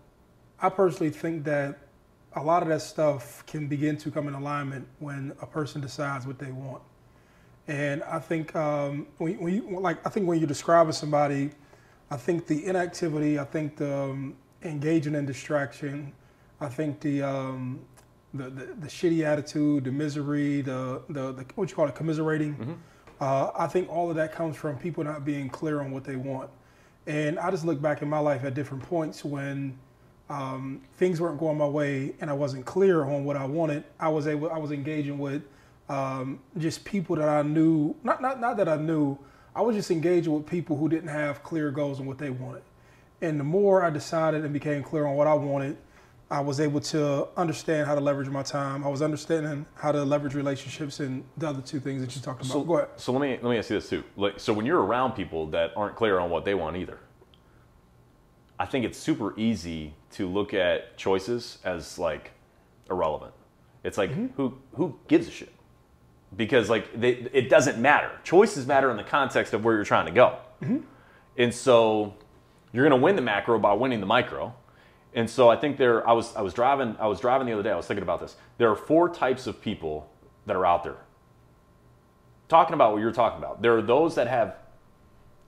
I 0.60 0.68
personally 0.68 1.10
think 1.10 1.44
that 1.44 1.78
a 2.34 2.42
lot 2.42 2.62
of 2.62 2.68
that 2.68 2.82
stuff 2.82 3.44
can 3.46 3.66
begin 3.66 3.96
to 3.98 4.10
come 4.10 4.28
in 4.28 4.34
alignment 4.34 4.86
when 4.98 5.32
a 5.40 5.46
person 5.46 5.80
decides 5.80 6.26
what 6.26 6.38
they 6.38 6.52
want. 6.52 6.82
And 7.68 8.02
I 8.04 8.18
think 8.18 8.54
um, 8.54 9.06
when, 9.18 9.38
when 9.40 9.54
you 9.54 9.80
like, 9.80 10.04
I 10.06 10.10
think 10.10 10.28
when 10.28 10.38
you're 10.38 10.46
describing 10.46 10.92
somebody, 10.92 11.50
I 12.10 12.16
think 12.16 12.46
the 12.46 12.64
inactivity, 12.66 13.38
I 13.38 13.44
think 13.44 13.76
the 13.76 13.96
um, 13.96 14.36
engaging 14.62 15.14
in 15.14 15.26
distraction, 15.26 16.12
I 16.60 16.68
think 16.68 17.00
the, 17.00 17.22
um, 17.22 17.80
the, 18.34 18.44
the 18.44 18.66
the 18.80 18.86
shitty 18.86 19.24
attitude, 19.24 19.84
the 19.84 19.92
misery, 19.92 20.60
the 20.60 21.02
the, 21.08 21.32
the 21.32 21.44
what 21.56 21.68
you 21.70 21.76
call 21.76 21.88
it, 21.88 21.94
commiserating. 21.94 22.54
Uh, 23.20 23.50
I 23.58 23.66
think 23.66 23.88
all 23.88 24.10
of 24.10 24.16
that 24.16 24.32
comes 24.32 24.56
from 24.56 24.78
people 24.78 25.02
not 25.02 25.24
being 25.24 25.48
clear 25.48 25.80
on 25.80 25.90
what 25.90 26.04
they 26.04 26.16
want. 26.16 26.50
And 27.06 27.38
I 27.38 27.50
just 27.50 27.64
look 27.64 27.80
back 27.80 28.02
in 28.02 28.08
my 28.08 28.18
life 28.18 28.44
at 28.44 28.54
different 28.54 28.82
points 28.82 29.24
when 29.24 29.78
um, 30.28 30.82
things 30.98 31.20
weren't 31.20 31.38
going 31.38 31.56
my 31.56 31.66
way 31.66 32.14
and 32.20 32.28
I 32.28 32.32
wasn't 32.32 32.66
clear 32.66 33.04
on 33.04 33.24
what 33.24 33.36
I 33.36 33.44
wanted. 33.44 33.84
I 33.98 34.08
was 34.08 34.26
able, 34.26 34.50
I 34.50 34.58
was 34.58 34.72
engaging 34.72 35.18
with 35.18 35.42
um, 35.88 36.40
just 36.58 36.84
people 36.84 37.16
that 37.16 37.28
I 37.28 37.42
knew, 37.42 37.94
not, 38.02 38.20
not, 38.20 38.40
not 38.40 38.56
that 38.56 38.68
I 38.68 38.76
knew, 38.76 39.18
I 39.54 39.62
was 39.62 39.76
just 39.76 39.90
engaging 39.90 40.32
with 40.34 40.46
people 40.46 40.76
who 40.76 40.88
didn't 40.88 41.08
have 41.08 41.42
clear 41.42 41.70
goals 41.70 41.98
and 41.98 42.08
what 42.08 42.18
they 42.18 42.30
wanted. 42.30 42.62
And 43.22 43.40
the 43.40 43.44
more 43.44 43.82
I 43.84 43.90
decided 43.90 44.44
and 44.44 44.52
became 44.52 44.82
clear 44.82 45.06
on 45.06 45.14
what 45.16 45.26
I 45.26 45.34
wanted, 45.34 45.78
I 46.30 46.40
was 46.40 46.58
able 46.60 46.80
to 46.80 47.28
understand 47.36 47.86
how 47.86 47.94
to 47.94 48.00
leverage 48.00 48.28
my 48.28 48.42
time. 48.42 48.84
I 48.84 48.88
was 48.88 49.00
understanding 49.00 49.64
how 49.76 49.92
to 49.92 50.04
leverage 50.04 50.34
relationships 50.34 50.98
and 50.98 51.24
the 51.36 51.48
other 51.48 51.62
two 51.62 51.78
things 51.78 52.02
that 52.02 52.14
you 52.16 52.20
talked 52.20 52.42
about. 52.42 52.52
So, 52.52 52.64
Go 52.64 52.78
ahead. 52.78 52.88
so 52.96 53.12
let 53.12 53.22
me 53.22 53.38
let 53.40 53.44
me 53.44 53.58
ask 53.58 53.70
you 53.70 53.76
this 53.76 53.88
too. 53.88 54.02
Like, 54.16 54.40
so 54.40 54.52
when 54.52 54.66
you're 54.66 54.82
around 54.82 55.12
people 55.12 55.46
that 55.48 55.72
aren't 55.76 55.94
clear 55.94 56.18
on 56.18 56.28
what 56.28 56.44
they 56.44 56.54
want 56.54 56.76
either, 56.76 56.98
I 58.58 58.66
think 58.66 58.84
it's 58.84 58.98
super 58.98 59.38
easy 59.38 59.94
to 60.12 60.28
look 60.28 60.52
at 60.52 60.96
choices 60.96 61.58
as 61.64 61.96
like 61.96 62.32
irrelevant. 62.90 63.32
It's 63.84 63.96
like 63.96 64.10
who 64.36 64.58
who 64.74 64.98
gives 65.06 65.28
a 65.28 65.30
shit? 65.30 65.52
Because 66.34 66.68
like 66.68 66.98
they, 66.98 67.10
it 67.32 67.48
doesn't 67.48 67.78
matter. 67.78 68.10
Choices 68.24 68.66
matter 68.66 68.90
in 68.90 68.96
the 68.96 69.04
context 69.04 69.52
of 69.52 69.64
where 69.64 69.74
you're 69.74 69.84
trying 69.84 70.06
to 70.06 70.12
go. 70.12 70.38
Mm-hmm. 70.62 70.78
And 71.38 71.54
so 71.54 72.14
you're 72.72 72.88
going 72.88 72.98
to 72.98 73.02
win 73.02 73.16
the 73.16 73.22
macro 73.22 73.58
by 73.58 73.72
winning 73.74 74.00
the 74.00 74.06
micro. 74.06 74.54
And 75.14 75.30
so 75.30 75.48
I 75.48 75.56
think 75.56 75.78
there 75.78 76.06
I 76.08 76.12
was 76.12 76.34
I 76.36 76.42
was 76.42 76.52
driving 76.52 76.96
I 76.98 77.06
was 77.06 77.20
driving 77.20 77.46
the 77.46 77.52
other 77.52 77.62
day. 77.62 77.70
I 77.70 77.76
was 77.76 77.86
thinking 77.86 78.02
about 78.02 78.20
this. 78.20 78.36
There 78.58 78.70
are 78.70 78.76
four 78.76 79.08
types 79.08 79.46
of 79.46 79.60
people 79.60 80.10
that 80.46 80.56
are 80.56 80.66
out 80.66 80.84
there. 80.84 80.96
Talking 82.48 82.74
about 82.74 82.92
what 82.92 83.00
you're 83.00 83.12
talking 83.12 83.38
about. 83.38 83.62
There 83.62 83.76
are 83.76 83.82
those 83.82 84.14
that 84.16 84.28
have 84.28 84.56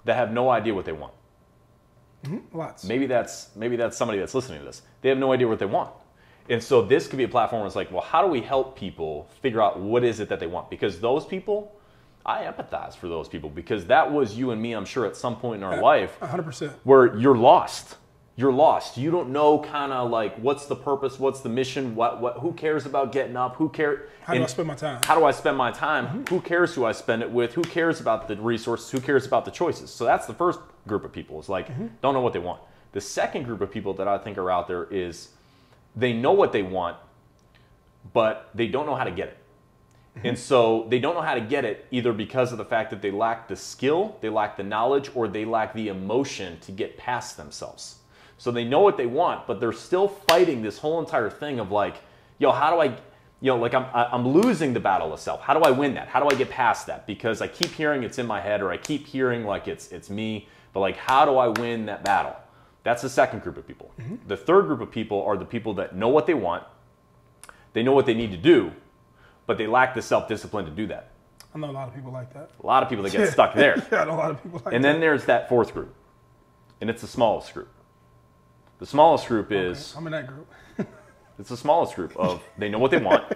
that 0.05 0.17
have 0.17 0.33
no 0.33 0.49
idea 0.49 0.75
what 0.75 0.85
they 0.85 0.93
want. 0.93 1.13
Mm-hmm. 2.25 2.57
Lots. 2.57 2.85
Maybe 2.85 3.07
that's 3.07 3.55
maybe 3.55 3.77
that's 3.77 3.97
somebody 3.97 4.19
that's 4.19 4.35
listening 4.35 4.61
to 4.61 4.65
this. 4.65 4.83
They 5.03 5.11
have 5.11 5.19
no 5.19 5.33
idea 5.33 5.47
what 5.47 5.59
they 5.59 5.67
want. 5.67 5.91
And 6.49 6.63
so 6.63 6.83
this 6.83 7.07
could 7.07 7.19
be 7.19 7.25
a 7.25 7.29
platform 7.29 7.61
where 7.61 7.67
it's 7.67 7.77
like, 7.77 7.93
well, 7.93 8.03
how 8.03 8.23
do 8.23 8.29
we 8.29 8.41
help 8.41 8.77
people 8.79 9.29
figure 9.43 9.61
out 9.61 9.79
what 9.79 10.05
is 10.05 10.21
it 10.21 10.29
that 10.31 10.41
they 10.41 10.47
want? 10.47 10.71
Because 10.71 11.01
those 11.01 11.27
people, 11.27 11.79
I 12.25 12.45
empathize 12.45 12.97
for 12.97 13.09
those 13.09 13.29
people 13.29 13.51
because 13.51 13.87
that 13.87 14.11
was 14.11 14.37
you 14.37 14.51
and 14.51 14.61
me, 14.61 14.73
I'm 14.73 14.85
sure, 14.85 15.07
at 15.07 15.17
some 15.17 15.37
point 15.37 15.63
in 15.63 15.63
our 15.63 15.81
life 15.81 16.19
100%. 16.21 16.73
where 16.85 17.17
you're 17.17 17.37
lost. 17.37 17.97
You're 18.37 18.53
lost. 18.53 18.97
You 18.97 19.11
don't 19.11 19.31
know 19.31 19.59
kind 19.59 19.93
of 19.93 20.11
like 20.11 20.37
what's 20.37 20.67
the 20.67 20.77
purpose, 20.77 21.19
what's 21.19 21.41
the 21.41 21.49
mission, 21.49 21.97
what 21.97 22.21
what 22.21 22.39
who 22.39 22.53
cares 22.53 22.87
about 22.87 23.11
getting 23.11 23.37
up, 23.37 23.57
who 23.57 23.69
cares 23.69 24.09
How 24.23 24.35
do 24.35 24.45
I 24.45 24.47
spend 24.47 24.69
my 24.69 24.77
time? 24.77 25.01
How 25.03 25.19
do 25.19 25.25
I 25.25 25.33
spend 25.33 25.57
my 25.57 25.73
time? 25.73 26.07
Mm-hmm. 26.07 26.35
Who 26.35 26.41
cares 26.41 26.73
who 26.73 26.85
I 26.85 26.93
spend 26.93 27.23
it 27.23 27.31
with? 27.33 27.55
Who 27.55 27.63
cares 27.63 28.01
about 28.01 28.29
the 28.29 28.37
resources? 28.37 28.91
Who 28.93 29.01
cares 29.01 29.27
about 29.27 29.45
the 29.45 29.51
choices? 29.51 29.91
So 29.91 30.05
that's 30.05 30.27
the 30.27 30.35
first 30.35 30.61
group 30.87 31.05
of 31.05 31.11
people. 31.11 31.41
Is 31.41 31.49
like 31.49 31.67
mm-hmm. 31.67 31.89
don't 32.01 32.15
know 32.15 32.21
what 32.21 32.33
they 32.33 32.39
want. 32.39 32.61
The 32.93 33.01
second 33.01 33.43
group 33.43 33.61
of 33.61 33.73
people 33.73 33.93
that 33.95 34.07
I 34.07 34.19
think 34.19 34.39
are 34.39 34.53
out 34.53 34.69
there 34.69 34.85
is 34.85 35.31
they 35.99 36.13
know 36.13 36.33
what 36.33 36.53
they 36.53 36.63
want, 36.63 36.97
but 38.13 38.51
they 38.55 38.69
don't 38.69 38.87
know 38.87 38.95
how 38.95 39.05
to 39.05 39.11
get 39.11 39.29
it. 39.29 39.39
Mm-hmm. 40.17 40.27
And 40.29 40.39
so 40.39 40.87
they 40.89 40.99
don't 40.99 41.15
know 41.15 41.23
how 41.23 41.35
to 41.35 41.41
get 41.41 41.65
it 41.65 41.87
either 41.91 42.13
because 42.13 42.53
of 42.53 42.59
the 42.59 42.65
fact 42.65 42.91
that 42.91 43.03
they 43.03 43.11
lack 43.11 43.49
the 43.49 43.57
skill, 43.57 44.17
they 44.21 44.29
lack 44.29 44.57
the 44.57 44.63
knowledge, 44.63 45.11
or 45.15 45.29
they 45.29 45.45
lack 45.45 45.75
the 45.75 45.89
emotion 45.89 46.59
to 46.61 46.73
get 46.73 46.97
past 46.97 47.37
themselves. 47.37 47.97
So 48.39 48.53
they 48.53 48.65
know 48.65 48.81
what 48.81 48.97
they 48.97 49.07
want, 49.07 49.47
but 49.49 49.59
they're 49.59 49.73
still 49.73 50.09
fighting 50.09 50.63
this 50.63 50.79
whole 50.79 51.01
entire 51.01 51.29
thing 51.29 51.59
of 51.59 51.73
like, 51.73 51.97
yo, 52.39 52.53
how 52.53 52.71
do 52.71 52.81
I, 52.81 52.87
you 53.41 53.51
know, 53.51 53.57
like 53.57 53.75
I'm, 53.75 53.87
I'm 53.93 54.29
losing 54.29 54.73
the 54.73 54.81
battle 54.81 55.13
of 55.13 55.19
self. 55.19 55.41
How 55.41 55.55
do 55.55 55.61
I 55.61 55.73
win 55.73 55.95
that? 55.95 56.07
How 56.07 56.21
do 56.21 56.29
I 56.33 56.39
get 56.39 56.49
past 56.49 56.87
that? 56.87 57.07
Because 57.07 57.43
I 57.43 57.49
keep 57.49 57.71
hearing 57.73 58.05
it's 58.05 58.19
in 58.19 58.27
my 58.27 58.41
head, 58.41 58.63
or 58.63 58.71
I 58.71 58.77
keep 58.77 59.07
hearing 59.07 59.45
like 59.45 59.67
it's 59.67 59.91
it's 59.91 60.09
me. 60.09 60.49
But 60.73 60.81
like, 60.81 60.97
how 60.97 61.25
do 61.25 61.37
I 61.37 61.49
win 61.49 61.87
that 61.87 62.05
battle? 62.05 62.37
That's 62.89 63.03
the 63.03 63.11
second 63.11 63.43
group 63.43 63.59
of 63.59 63.67
people. 63.69 63.93
The 64.29 64.37
third 64.39 64.65
group 64.65 64.81
of 64.81 64.91
people 64.91 65.23
are 65.23 65.37
the 65.37 65.45
people 65.45 65.75
that 65.75 65.95
know 65.95 66.09
what 66.09 66.27
they 66.27 66.33
want, 66.33 66.65
they 67.75 67.83
know 67.83 67.93
what 67.93 68.07
they 68.07 68.15
need 68.15 68.31
to 68.31 68.39
do, 68.39 68.73
but 69.47 69.59
they 69.59 69.67
lack 69.67 69.95
the 69.95 70.01
self 70.01 70.27
discipline 70.27 70.65
to 70.65 70.71
do 70.71 70.87
that. 70.87 71.11
I 71.55 71.59
know 71.59 71.69
a 71.69 71.71
lot 71.71 71.89
of 71.89 71.95
people 71.95 72.13
like 72.13 72.33
that. 72.33 72.49
A 72.63 72.67
lot 72.67 72.83
of 72.83 72.89
people 72.89 73.05
that 73.05 73.13
get 73.13 73.31
stuck 73.39 73.55
there. 73.55 73.87
Yeah, 73.93 74.01
I 74.01 74.05
know 74.07 74.15
a 74.15 74.17
lot 74.17 74.31
of 74.31 74.43
people 74.43 74.63
like 74.65 74.73
And 74.75 74.83
that. 74.83 74.93
then 74.93 75.01
there's 75.03 75.27
that 75.27 75.51
fourth 75.51 75.75
group, 75.75 75.95
and 76.81 76.89
it's 76.89 77.03
the 77.03 77.07
smallest 77.09 77.53
group. 77.53 77.69
The 78.79 78.87
smallest 78.87 79.29
group 79.29 79.53
is 79.53 79.95
I'm 79.95 80.07
in 80.07 80.13
that 80.13 80.27
group. 80.27 80.51
it's 81.39 81.51
the 81.51 81.59
smallest 81.59 81.95
group 81.95 82.17
of 82.17 82.43
they 82.57 82.71
know 82.71 82.79
what 82.79 82.91
they 82.91 83.03
want, 83.03 83.35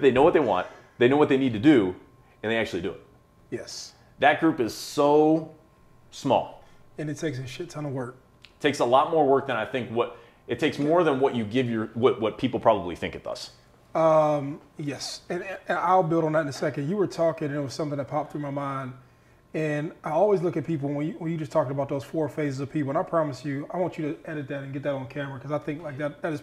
they 0.00 0.12
know 0.12 0.22
what 0.22 0.32
they 0.32 0.38
want, 0.38 0.68
they 0.98 1.08
know 1.08 1.16
what 1.16 1.28
they 1.28 1.38
need 1.38 1.54
to 1.54 1.58
do, 1.58 1.96
and 2.44 2.52
they 2.52 2.56
actually 2.56 2.82
do 2.82 2.90
it. 2.92 3.02
Yes. 3.50 3.94
That 4.20 4.38
group 4.38 4.60
is 4.60 4.72
so 4.74 5.56
small. 6.12 6.59
And 7.00 7.10
it 7.10 7.16
takes 7.16 7.38
a 7.38 7.46
shit 7.46 7.70
ton 7.70 7.86
of 7.86 7.92
work. 7.92 8.16
It 8.44 8.60
takes 8.60 8.80
a 8.80 8.84
lot 8.84 9.10
more 9.10 9.26
work 9.26 9.46
than 9.46 9.56
I 9.56 9.64
think. 9.64 9.90
What 9.90 10.18
it 10.46 10.58
takes 10.58 10.78
more 10.78 11.02
than 11.02 11.20
what 11.20 11.34
you 11.34 11.44
give 11.44 11.68
your 11.68 11.86
what 11.94 12.20
what 12.20 12.38
people 12.38 12.60
probably 12.60 12.94
think 12.94 13.14
it 13.14 13.24
does. 13.24 13.50
Um, 13.94 14.60
yes, 14.78 15.22
and, 15.28 15.44
and 15.66 15.78
I'll 15.78 16.02
build 16.02 16.24
on 16.24 16.32
that 16.32 16.42
in 16.42 16.48
a 16.48 16.52
second. 16.52 16.88
You 16.88 16.96
were 16.96 17.06
talking, 17.08 17.48
and 17.48 17.56
it 17.56 17.60
was 17.60 17.74
something 17.74 17.98
that 17.98 18.08
popped 18.08 18.32
through 18.32 18.42
my 18.42 18.50
mind. 18.50 18.92
And 19.52 19.92
I 20.04 20.10
always 20.10 20.42
look 20.42 20.56
at 20.56 20.64
people 20.64 20.88
when 20.90 21.08
you 21.08 21.14
when 21.14 21.32
you 21.32 21.36
just 21.36 21.50
talking 21.50 21.72
about 21.72 21.88
those 21.88 22.04
four 22.04 22.28
phases 22.28 22.60
of 22.60 22.70
people. 22.70 22.90
And 22.90 22.98
I 22.98 23.02
promise 23.02 23.44
you, 23.44 23.66
I 23.70 23.78
want 23.78 23.98
you 23.98 24.12
to 24.12 24.30
edit 24.30 24.46
that 24.48 24.62
and 24.62 24.72
get 24.72 24.82
that 24.84 24.92
on 24.92 25.08
camera 25.08 25.38
because 25.38 25.50
I 25.50 25.58
think 25.58 25.82
like 25.82 25.98
that 25.98 26.22
that 26.22 26.32
is 26.32 26.42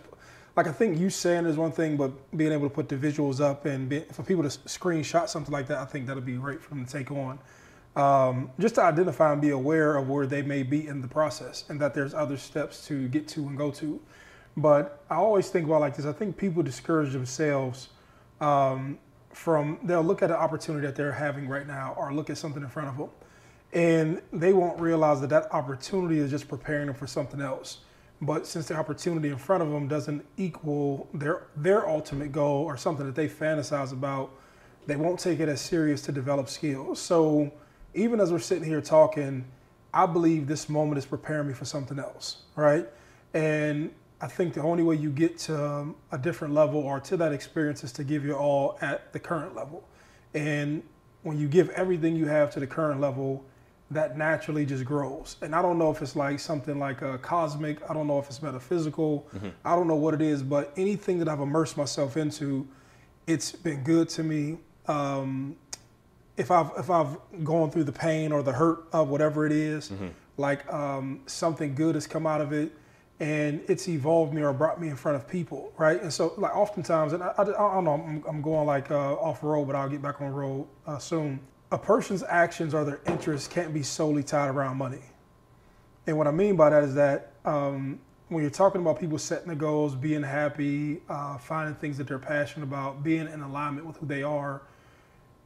like 0.58 0.68
I 0.68 0.72
think 0.72 0.98
you 0.98 1.10
saying 1.10 1.46
is 1.46 1.56
one 1.56 1.72
thing, 1.72 1.96
but 1.96 2.12
being 2.36 2.52
able 2.52 2.68
to 2.68 2.74
put 2.74 2.90
the 2.90 2.96
visuals 2.96 3.40
up 3.40 3.66
and 3.66 3.88
be, 3.88 4.00
for 4.12 4.24
people 4.24 4.44
to 4.44 4.50
screenshot 4.50 5.30
something 5.30 5.54
like 5.54 5.68
that, 5.68 5.78
I 5.78 5.86
think 5.86 6.08
that'll 6.08 6.22
be 6.22 6.34
great 6.34 6.62
for 6.62 6.70
them 6.70 6.86
to 6.86 6.92
take 6.92 7.12
on. 7.12 7.40
Um, 7.98 8.52
just 8.60 8.76
to 8.76 8.84
identify 8.84 9.34
and 9.34 9.42
be 9.42 9.50
aware 9.50 9.98
of 9.98 10.08
where 10.08 10.28
they 10.28 10.44
may 10.44 10.62
be 10.62 10.88
in 10.88 11.02
the 11.02 11.08
process, 11.08 11.66
and 11.68 11.80
that 11.82 11.96
there's 11.96 12.14
other 12.14 12.38
steps 12.38 12.86
to 12.88 13.08
get 13.08 13.28
to 13.30 13.48
and 13.48 13.58
go 13.58 13.72
to. 13.72 14.00
But 14.56 15.04
I 15.10 15.16
always 15.16 15.50
think 15.50 15.66
about 15.66 15.82
like 15.82 15.96
this. 15.98 16.06
I 16.06 16.12
think 16.12 16.38
people 16.38 16.62
discourage 16.62 17.12
themselves 17.12 17.90
um, 18.40 19.00
from 19.34 19.80
they'll 19.84 20.04
look 20.04 20.22
at 20.22 20.30
an 20.30 20.36
opportunity 20.36 20.86
that 20.86 20.96
they're 20.96 21.12
having 21.12 21.48
right 21.48 21.66
now, 21.66 21.96
or 21.98 22.14
look 22.14 22.30
at 22.30 22.38
something 22.38 22.62
in 22.62 22.70
front 22.70 22.90
of 22.90 22.98
them, 23.00 23.10
and 23.74 24.22
they 24.32 24.54
won't 24.54 24.80
realize 24.80 25.20
that 25.22 25.32
that 25.32 25.52
opportunity 25.52 26.20
is 26.20 26.30
just 26.30 26.48
preparing 26.48 26.86
them 26.86 26.96
for 26.96 27.08
something 27.08 27.42
else. 27.42 27.80
But 28.22 28.46
since 28.46 28.68
the 28.68 28.76
opportunity 28.76 29.30
in 29.30 29.38
front 29.38 29.64
of 29.64 29.72
them 29.72 29.88
doesn't 29.88 30.24
equal 30.38 31.08
their 31.16 31.48
their 31.56 31.90
ultimate 31.90 32.32
goal 32.32 32.64
or 32.64 32.78
something 32.78 33.08
that 33.08 33.16
they 33.16 33.28
fantasize 33.28 33.92
about, 33.92 34.30
they 34.86 34.96
won't 34.96 35.20
take 35.20 35.40
it 35.40 35.50
as 35.50 35.62
serious 35.62 36.04
to 36.04 36.12
develop 36.12 36.48
skills. 36.48 37.00
So 37.00 37.52
even 37.94 38.20
as 38.20 38.32
we're 38.32 38.40
sitting 38.40 38.64
here 38.64 38.82
talking, 38.82 39.46
I 39.94 40.06
believe 40.06 40.48
this 40.48 40.70
moment 40.70 40.98
is 40.98 41.06
preparing 41.06 41.48
me 41.48 41.54
for 41.54 41.66
something 41.66 41.98
else, 41.98 42.44
right? 42.56 42.88
And 43.34 43.92
I 44.20 44.28
think 44.28 44.54
the 44.54 44.62
only 44.62 44.84
way 44.84 44.96
you 44.96 45.10
get 45.10 45.38
to 45.40 45.66
um, 45.66 45.96
a 46.12 46.18
different 46.18 46.54
level 46.54 46.80
or 46.80 47.00
to 47.00 47.18
that 47.18 47.32
experience 47.32 47.84
is 47.84 47.92
to 47.94 48.04
give 48.04 48.26
your 48.26 48.38
all 48.38 48.78
at 48.82 49.14
the 49.14 49.20
current 49.20 49.56
level. 49.56 49.84
And 50.34 50.84
when 51.24 51.38
you 51.38 51.48
give 51.48 51.70
everything 51.72 52.16
you 52.16 52.26
have 52.26 52.52
to 52.52 52.60
the 52.60 52.68
current 52.68 53.00
level, 53.00 53.44
that 53.92 54.18
naturally 54.18 54.66
just 54.66 54.84
grows. 54.86 55.38
And 55.42 55.56
I 55.56 55.62
don't 55.62 55.78
know 55.78 55.92
if 55.92 56.02
it's 56.02 56.16
like 56.16 56.40
something 56.40 56.78
like 56.78 57.02
a 57.02 57.18
cosmic, 57.20 57.90
I 57.90 57.94
don't 57.94 58.08
know 58.08 58.20
if 58.20 58.28
it's 58.28 58.42
metaphysical, 58.42 59.28
I 59.64 59.76
don't 59.76 59.88
know 59.88 59.96
what 59.96 60.14
it 60.14 60.22
is, 60.22 60.44
but 60.44 60.74
anything 60.76 61.20
that 61.20 61.30
I've 61.30 61.40
immersed 61.40 61.78
myself 61.78 62.18
into, 62.18 62.68
it's 63.28 63.52
been 63.52 63.84
good 63.84 64.10
to 64.10 64.24
me. 64.24 64.58
Um, 64.88 65.56
if 66.38 66.52
I've 66.52 66.72
if 66.78 66.90
I've 66.90 67.18
gone 67.44 67.72
through 67.72 67.86
the 67.86 67.92
pain 67.92 68.32
or 68.32 68.44
the 68.44 68.54
hurt 68.54 68.86
of 68.94 69.10
whatever 69.10 69.46
it 69.46 69.52
is, 69.52 69.92
like 70.38 70.72
um, 70.72 71.22
something 71.26 71.76
good 71.76 71.96
has 71.96 72.08
come 72.08 72.28
out 72.28 72.42
of 72.42 72.54
it, 72.54 72.72
and 73.20 73.62
it's 73.68 73.88
evolved 73.88 74.34
me 74.34 74.44
or 74.44 74.54
brought 74.54 74.80
me 74.80 74.90
in 74.90 74.96
front 74.96 75.16
of 75.16 75.28
people, 75.28 75.74
right? 75.78 76.02
And 76.02 76.14
so, 76.14 76.34
like 76.38 76.56
oftentimes, 76.56 77.14
and 77.14 77.24
I, 77.24 77.34
I, 77.38 77.42
I 77.42 77.46
don't 77.46 77.84
know, 77.84 77.94
I'm, 77.94 78.24
I'm 78.28 78.42
going 78.42 78.68
like 78.68 78.92
uh, 78.92 79.16
off 79.16 79.44
road, 79.44 79.66
but 79.66 79.76
I'll 79.76 79.90
get 79.90 80.02
back 80.02 80.22
on 80.22 80.32
road 80.32 80.68
uh, 80.86 81.00
soon. 81.00 81.40
A 81.72 81.78
person's 81.78 82.24
actions 82.24 82.74
or 82.74 82.86
their 82.86 83.02
interests 83.08 83.48
can't 83.48 83.74
be 83.74 83.84
solely 83.84 84.24
tied 84.24 84.50
around 84.50 84.78
money. 84.78 85.02
And 86.06 86.18
what 86.18 86.28
I 86.28 86.32
mean 86.32 86.56
by 86.56 86.70
that 86.70 86.84
is 86.84 86.94
that 86.96 87.34
um, 87.44 88.00
when 88.30 88.42
you're 88.42 88.52
talking 88.52 88.80
about 88.80 89.00
people 89.00 89.18
setting 89.18 89.50
the 89.50 89.56
goals, 89.56 89.96
being 89.96 90.24
happy, 90.24 91.02
uh, 91.10 91.38
finding 91.38 91.76
things 91.76 91.98
that 91.98 92.08
they're 92.08 92.20
passionate 92.20 92.66
about, 92.66 93.04
being 93.04 93.28
in 93.28 93.42
alignment 93.42 93.86
with 93.86 93.98
who 93.98 94.06
they 94.06 94.24
are, 94.24 94.62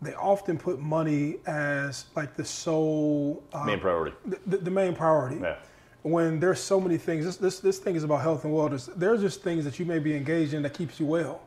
they 0.01 0.13
often 0.15 0.57
put 0.57 0.79
money 0.79 1.37
as 1.45 2.05
like 2.15 2.35
the 2.35 2.45
sole 2.45 3.43
uh, 3.53 3.63
Main 3.65 3.79
priority. 3.79 4.15
the, 4.47 4.57
the 4.57 4.71
main 4.71 4.95
priority. 4.95 5.39
Yeah. 5.41 5.57
When 6.03 6.39
there's 6.39 6.59
so 6.59 6.81
many 6.81 6.97
things, 6.97 7.25
this, 7.25 7.37
this 7.37 7.59
this 7.59 7.77
thing 7.77 7.95
is 7.95 8.03
about 8.03 8.21
health 8.21 8.43
and 8.43 8.53
wellness. 8.53 8.91
There's 8.95 9.21
just 9.21 9.43
things 9.43 9.63
that 9.65 9.77
you 9.79 9.85
may 9.85 9.99
be 9.99 10.15
engaged 10.15 10.53
in 10.55 10.63
that 10.63 10.73
keeps 10.73 10.99
you 10.99 11.05
well. 11.05 11.41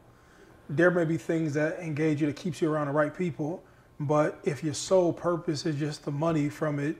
There 0.68 0.90
may 0.92 1.04
be 1.04 1.16
things 1.16 1.52
that 1.54 1.80
engage 1.80 2.20
you 2.20 2.28
that 2.28 2.36
keeps 2.36 2.62
you 2.62 2.72
around 2.72 2.86
the 2.86 2.92
right 2.92 3.14
people. 3.16 3.64
But 3.98 4.38
if 4.44 4.62
your 4.62 4.74
sole 4.74 5.12
purpose 5.12 5.66
is 5.66 5.76
just 5.76 6.04
the 6.04 6.10
money 6.12 6.48
from 6.48 6.78
it, 6.78 6.96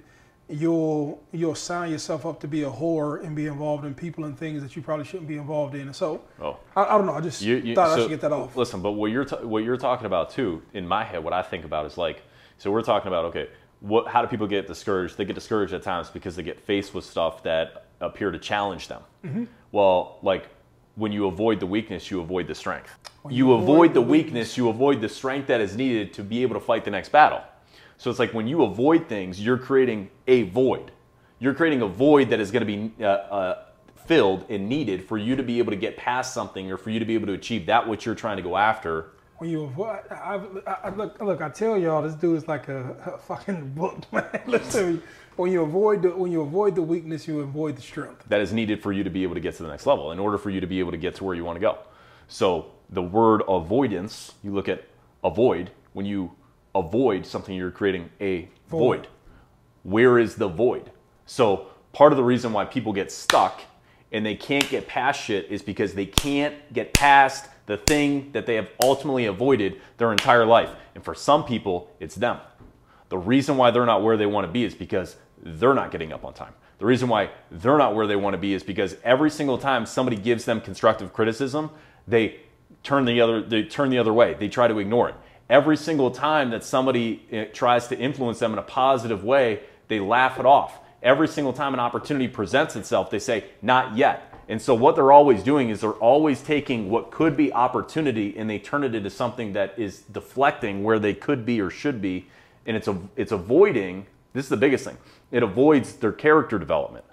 you'll 0.49 1.23
you'll 1.33 1.55
sign 1.55 1.91
yourself 1.91 2.27
up 2.27 2.39
to 2.41 2.49
be 2.49 2.65
a 2.65 2.71
whore 2.71 3.25
and 3.25 3.35
be 3.35 3.47
involved 3.47 3.85
in 3.85 3.95
people 3.95 4.25
and 4.25 4.39
things 4.39 4.63
that 4.63 4.77
you 4.77 4.83
probably 4.83 5.05
shouldn't 5.05 5.29
be 5.29 5.37
involved 5.39 5.75
in. 5.75 5.83
And 5.83 5.97
so 5.97 6.23
Oh. 6.41 6.59
I, 6.77 6.85
I 6.85 6.99
don't 6.99 7.07
know. 7.07 7.15
I 7.15 7.21
just 7.21 7.41
You, 7.43 7.57
you, 7.57 7.75
thought 7.75 7.99
I 7.99 8.03
should 8.03 8.11
get 8.11 8.21
that 8.21 8.33
off. 8.33 8.57
Listen, 8.57 8.83
but 8.83 8.93
what 8.93 9.11
you're 9.11 9.25
ta- 9.25 9.43
what 9.43 9.65
you're 9.65 9.77
talking 9.77 10.07
about 10.07 10.31
too, 10.31 10.63
in 10.75 10.87
my 10.87 11.05
head, 11.05 11.25
what 11.25 11.33
I 11.33 11.43
think 11.43 11.65
about 11.65 11.87
is 11.87 11.97
like, 11.97 12.23
so 12.59 12.71
we're 12.71 12.83
talking 12.83 13.09
about 13.09 13.25
okay, 13.27 13.49
what? 13.81 14.07
How 14.07 14.23
do 14.23 14.29
people 14.29 14.47
get 14.47 14.67
discouraged? 14.67 15.17
They 15.17 15.25
get 15.25 15.35
discouraged 15.35 15.73
at 15.73 15.83
times 15.83 16.11
because 16.11 16.37
they 16.37 16.43
get 16.43 16.61
faced 16.61 16.95
with 16.95 17.05
stuff 17.05 17.43
that 17.45 17.87
appear 18.01 18.31
to 18.31 18.39
challenge 18.39 18.89
them. 18.89 19.03
Mm-hmm. 19.25 19.45
Well, 19.73 20.19
like 20.23 20.49
when 20.97 21.11
you 21.11 21.27
avoid 21.27 21.59
the 21.59 21.67
weakness, 21.67 22.11
you 22.11 22.21
avoid 22.21 22.47
the 22.47 22.55
strength. 22.55 22.91
You, 23.29 23.55
avoid, 23.55 23.95
the 23.95 24.03
weakness, 24.03 24.57
you 24.57 24.69
avoid 24.69 25.01
the 25.01 25.09
strength 25.09 25.49
that 25.49 25.61
is 25.61 25.77
needed 25.77 26.13
to 26.15 26.23
be 26.23 26.43
able 26.43 26.55
to 26.55 26.61
fight 26.61 26.85
the 26.85 26.91
next 26.91 27.11
battle. 27.11 27.41
So 27.97 28.11
it's 28.11 28.19
like 28.19 28.35
when 28.35 28.47
you 28.47 28.63
avoid 28.63 29.09
things, 29.09 29.41
you're 29.41 29.59
creating 29.59 30.11
a 30.27 30.43
void. 30.43 30.91
You're 31.39 31.55
creating 31.55 31.83
a 31.83 31.87
void 31.87 32.31
that 32.31 32.41
is 32.41 32.51
going 32.51 32.67
to 32.67 32.67
be 32.67 32.93
uh, 33.05 33.07
uh, 33.07 33.65
filled 34.07 34.47
and 34.49 34.69
needed 34.69 35.05
for 35.05 35.19
you 35.19 35.37
to 35.37 35.43
be 35.43 35.59
able 35.59 35.71
to 35.73 35.77
get 35.77 35.97
past 35.97 36.35
something 36.35 36.71
or 36.71 36.77
for 36.77 36.91
you 36.91 36.99
to 36.99 37.05
be 37.05 37.15
able 37.15 37.27
to 37.27 37.33
achieve 37.33 37.67
that 37.67 37.89
which 37.89 38.07
you're 38.07 38.15
trying 38.15 38.37
to 38.37 38.43
go 38.43 38.57
after. 38.57 39.11
When 39.39 39.51
you 39.51 39.65
avoid, 39.65 40.01
I, 40.11 40.41
I, 40.67 40.73
I, 40.85 40.89
look, 40.91 41.21
look, 41.21 41.43
I 41.43 41.49
tell 41.49 41.77
y'all, 41.77 42.03
this 42.03 42.15
dude 42.15 42.37
is 42.37 42.47
like 42.49 42.69
a, 42.69 42.97
a 43.07 43.19
fucking 43.19 43.71
book, 43.75 44.01
man. 44.13 44.43
Listen. 44.47 45.03
When 45.37 45.51
you 45.51 45.63
avoid 45.63 46.03
the 46.03 46.11
when 46.11 46.31
you 46.31 46.43
avoid 46.43 46.77
the 46.77 46.83
weakness, 46.83 47.27
you 47.27 47.41
avoid 47.41 47.77
the 47.77 47.83
strength. 47.83 48.25
that 48.29 48.41
is 48.41 48.53
needed 48.53 48.81
for 48.81 48.93
you 48.93 49.03
to 49.03 49.11
be 49.11 49.25
able 49.25 49.35
to 49.35 49.41
get 49.41 49.57
to 49.57 49.65
the 49.65 49.69
next 49.69 49.85
level 49.85 50.13
in 50.13 50.21
order 50.21 50.39
for 50.39 50.49
you 50.49 50.61
to 50.61 50.67
be 50.69 50.79
able 50.79 50.93
to 50.93 50.97
get 50.97 51.17
to 51.17 51.25
where 51.25 51.35
you 51.35 51.45
want 51.45 51.57
to 51.57 51.61
go. 51.61 51.79
So 52.29 52.71
the 52.89 53.03
word 53.03 53.43
avoidance, 53.49 54.33
you 54.45 54.55
look 54.55 54.69
at 54.69 54.85
avoid, 55.25 55.73
when 55.93 56.07
you 56.07 56.33
avoid 56.75 57.27
something, 57.27 57.55
you're 57.55 57.71
creating 57.71 58.11
a 58.21 58.49
void. 58.69 58.79
Void. 58.79 59.09
Where 59.85 60.19
is 60.19 60.37
the 60.37 60.49
void? 60.49 60.91
So 61.27 61.69
part 61.93 62.13
of 62.13 62.17
the 62.17 62.25
reason 62.25 62.53
why 62.53 62.65
people 62.65 62.93
get 62.93 63.13
stuck 63.13 63.63
and 64.13 64.25
they 64.25 64.35
can't 64.35 64.69
get 64.69 64.87
past 64.87 65.23
shit 65.23 65.51
is 65.51 65.63
because 65.63 65.95
they 65.95 66.07
can't 66.07 66.55
get 66.73 66.93
past 66.93 67.49
the 67.67 67.77
thing 67.77 68.31
that 68.33 68.47
they 68.47 68.55
have 68.57 68.71
ultimately 68.83 69.27
avoided 69.27 69.81
their 69.97 70.13
entire 70.13 70.45
life. 70.45 70.71
And 70.95 71.05
for 71.05 71.15
some 71.15 71.45
people, 71.45 71.91
it's 72.01 72.15
them. 72.15 72.39
The 73.09 73.19
reason 73.19 73.57
why 73.57 73.71
they're 73.71 73.87
not 73.87 74.03
where 74.03 74.17
they 74.17 74.27
want 74.27 74.47
to 74.47 74.53
be 74.53 74.65
is 74.65 74.75
because 74.75 75.17
they're 75.43 75.75
not 75.75 75.91
getting 75.91 76.13
up 76.13 76.25
on 76.25 76.35
time. 76.35 76.55
The 76.79 76.87
reason 76.87 77.09
why 77.09 77.31
they're 77.51 77.79
not 77.79 77.95
where 77.95 78.07
they 78.07 78.17
want 78.17 78.35
to 78.35 78.39
be 78.39 78.55
is 78.55 78.63
because 78.63 78.97
every 79.05 79.31
single 79.31 79.59
time 79.59 79.87
somebody 79.87 80.17
gives 80.17 80.45
them 80.45 80.61
constructive 80.61 81.13
criticism, 81.13 81.71
they 82.07 82.41
turn 82.83 83.05
the 83.05 83.21
other 83.21 83.43
they 83.43 83.63
turn 83.63 83.91
the 83.91 83.99
other 83.99 84.13
way. 84.13 84.35
They 84.35 84.49
try 84.49 84.69
to 84.69 84.79
ignore 84.79 85.09
it. 85.09 85.15
Every 85.51 85.77
single 85.77 86.11
time 86.11 86.51
that 86.51 86.65
somebody 86.65 87.23
eh, 87.31 87.45
tries 87.47 87.87
to 87.89 87.99
influence 87.99 88.39
them 88.39 88.53
in 88.53 88.59
a 88.59 88.63
positive 88.63 89.25
way, 89.25 89.61
they 89.89 90.01
laugh 90.01 90.39
it 90.39 90.47
off. 90.47 90.79
Every 91.03 91.29
single 91.29 91.53
time 91.53 91.75
an 91.75 91.81
opportunity 91.81 92.29
presents 92.29 92.77
itself, 92.77 93.11
they 93.11 93.19
say, 93.19 93.45
"Not 93.61 93.97
yet." 93.97 94.35
And 94.49 94.61
so 94.61 94.75
what 94.75 94.95
they're 94.95 95.13
always 95.13 95.43
doing 95.43 95.71
is 95.71 95.81
they're 95.81 95.93
always 95.93 96.43
taking 96.43 96.91
what 96.91 97.11
could 97.11 97.37
be 97.37 97.53
opportunity 97.53 98.37
and 98.37 98.49
they 98.49 98.59
turn 98.59 98.85
it 98.85 98.95
into 98.95 99.11
something 99.11 99.55
that 99.55 99.75
is 99.79 100.01
deflecting 100.01 100.83
where 100.83 100.99
they 100.99 101.15
could 101.15 101.47
be 101.47 101.61
or 101.61 101.71
should 101.71 102.03
be 102.03 102.27
and 102.67 102.77
it's 102.77 102.89
a, 102.89 102.99
it's 103.17 103.33
avoiding 103.33 104.07
this 104.33 104.45
is 104.45 104.49
the 104.51 104.57
biggest 104.57 104.85
thing 104.85 104.97
it 105.31 105.43
avoids 105.43 105.95
their 105.95 106.13
character 106.13 106.59
development 106.59 107.05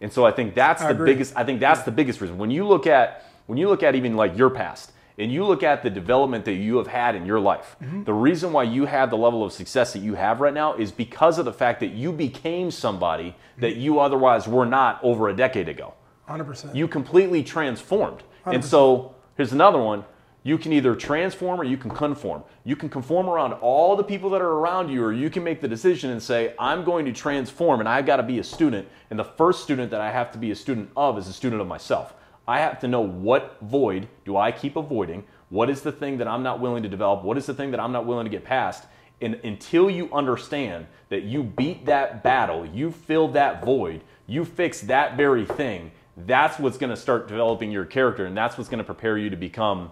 and 0.00 0.12
so 0.12 0.24
i 0.24 0.32
think 0.32 0.54
that's 0.54 0.82
I 0.82 0.88
the 0.88 0.94
agree. 0.94 1.12
biggest 1.12 1.36
i 1.36 1.44
think 1.44 1.60
that's 1.60 1.82
the 1.82 1.90
biggest 1.90 2.20
reason 2.20 2.38
when 2.38 2.50
you 2.50 2.66
look 2.66 2.86
at 2.86 3.26
when 3.46 3.58
you 3.58 3.68
look 3.68 3.82
at 3.82 3.94
even 3.94 4.16
like 4.16 4.36
your 4.36 4.50
past 4.50 4.92
and 5.18 5.30
you 5.32 5.44
look 5.44 5.62
at 5.62 5.82
the 5.82 5.90
development 5.90 6.44
that 6.44 6.54
you 6.54 6.76
have 6.78 6.86
had 6.86 7.14
in 7.14 7.26
your 7.26 7.40
life 7.40 7.76
Mm-hmm. 7.82 8.04
the 8.04 8.12
reason 8.12 8.52
why 8.52 8.62
you 8.64 8.86
have 8.86 9.10
the 9.10 9.16
level 9.16 9.44
of 9.44 9.52
success 9.52 9.92
that 9.92 10.00
you 10.00 10.14
have 10.14 10.40
right 10.40 10.54
now 10.54 10.74
is 10.74 10.92
because 10.92 11.38
of 11.38 11.44
the 11.44 11.52
fact 11.52 11.80
that 11.80 11.88
you 11.92 12.12
became 12.12 12.70
somebody 12.70 13.34
that 13.58 13.76
you 13.76 14.00
otherwise 14.00 14.46
were 14.48 14.66
not 14.66 14.98
over 15.02 15.28
a 15.28 15.34
decade 15.36 15.68
ago 15.68 15.94
Hundred 16.26 16.44
percent. 16.44 16.74
you 16.76 16.86
completely 16.88 17.42
transformed. 17.42 18.22
And 18.46 18.64
so 18.64 19.14
here's 19.36 19.52
another 19.52 19.80
one. 19.80 20.04
You 20.42 20.56
can 20.56 20.72
either 20.72 20.94
transform 20.94 21.60
or 21.60 21.64
you 21.64 21.76
can 21.76 21.90
conform. 21.90 22.42
You 22.64 22.74
can 22.76 22.88
conform 22.88 23.28
around 23.28 23.52
all 23.54 23.94
the 23.96 24.04
people 24.04 24.30
that 24.30 24.40
are 24.40 24.52
around 24.52 24.88
you, 24.88 25.04
or 25.04 25.12
you 25.12 25.28
can 25.28 25.44
make 25.44 25.60
the 25.60 25.68
decision 25.68 26.10
and 26.10 26.22
say, 26.22 26.54
I'm 26.58 26.82
going 26.84 27.04
to 27.04 27.12
transform 27.12 27.80
and 27.80 27.88
I've 27.88 28.06
got 28.06 28.16
to 28.16 28.22
be 28.22 28.38
a 28.38 28.44
student. 28.44 28.88
And 29.10 29.18
the 29.18 29.24
first 29.24 29.62
student 29.64 29.90
that 29.90 30.00
I 30.00 30.10
have 30.10 30.30
to 30.32 30.38
be 30.38 30.50
a 30.52 30.56
student 30.56 30.90
of 30.96 31.18
is 31.18 31.28
a 31.28 31.32
student 31.32 31.60
of 31.60 31.66
myself. 31.68 32.14
I 32.46 32.60
have 32.60 32.80
to 32.80 32.88
know 32.88 33.00
what 33.00 33.58
void 33.62 34.08
do 34.24 34.36
I 34.36 34.52
keep 34.52 34.76
avoiding? 34.76 35.24
What 35.50 35.68
is 35.70 35.82
the 35.82 35.92
thing 35.92 36.18
that 36.18 36.28
I'm 36.28 36.42
not 36.42 36.60
willing 36.60 36.82
to 36.82 36.88
develop? 36.88 37.22
What 37.22 37.36
is 37.36 37.46
the 37.46 37.54
thing 37.54 37.70
that 37.72 37.80
I'm 37.80 37.92
not 37.92 38.06
willing 38.06 38.24
to 38.24 38.30
get 38.30 38.44
past? 38.44 38.84
And 39.20 39.34
until 39.44 39.90
you 39.90 40.12
understand 40.12 40.86
that 41.10 41.24
you 41.24 41.42
beat 41.42 41.86
that 41.86 42.22
battle, 42.22 42.64
you 42.64 42.90
filled 42.90 43.34
that 43.34 43.64
void, 43.64 44.02
you 44.26 44.44
fix 44.44 44.80
that 44.82 45.16
very 45.16 45.44
thing, 45.44 45.90
that's 46.16 46.58
what's 46.58 46.78
going 46.78 46.90
to 46.90 46.96
start 46.96 47.28
developing 47.28 47.70
your 47.70 47.84
character 47.84 48.26
and 48.26 48.36
that's 48.36 48.56
what's 48.56 48.70
going 48.70 48.78
to 48.78 48.84
prepare 48.84 49.18
you 49.18 49.30
to 49.30 49.36
become 49.36 49.90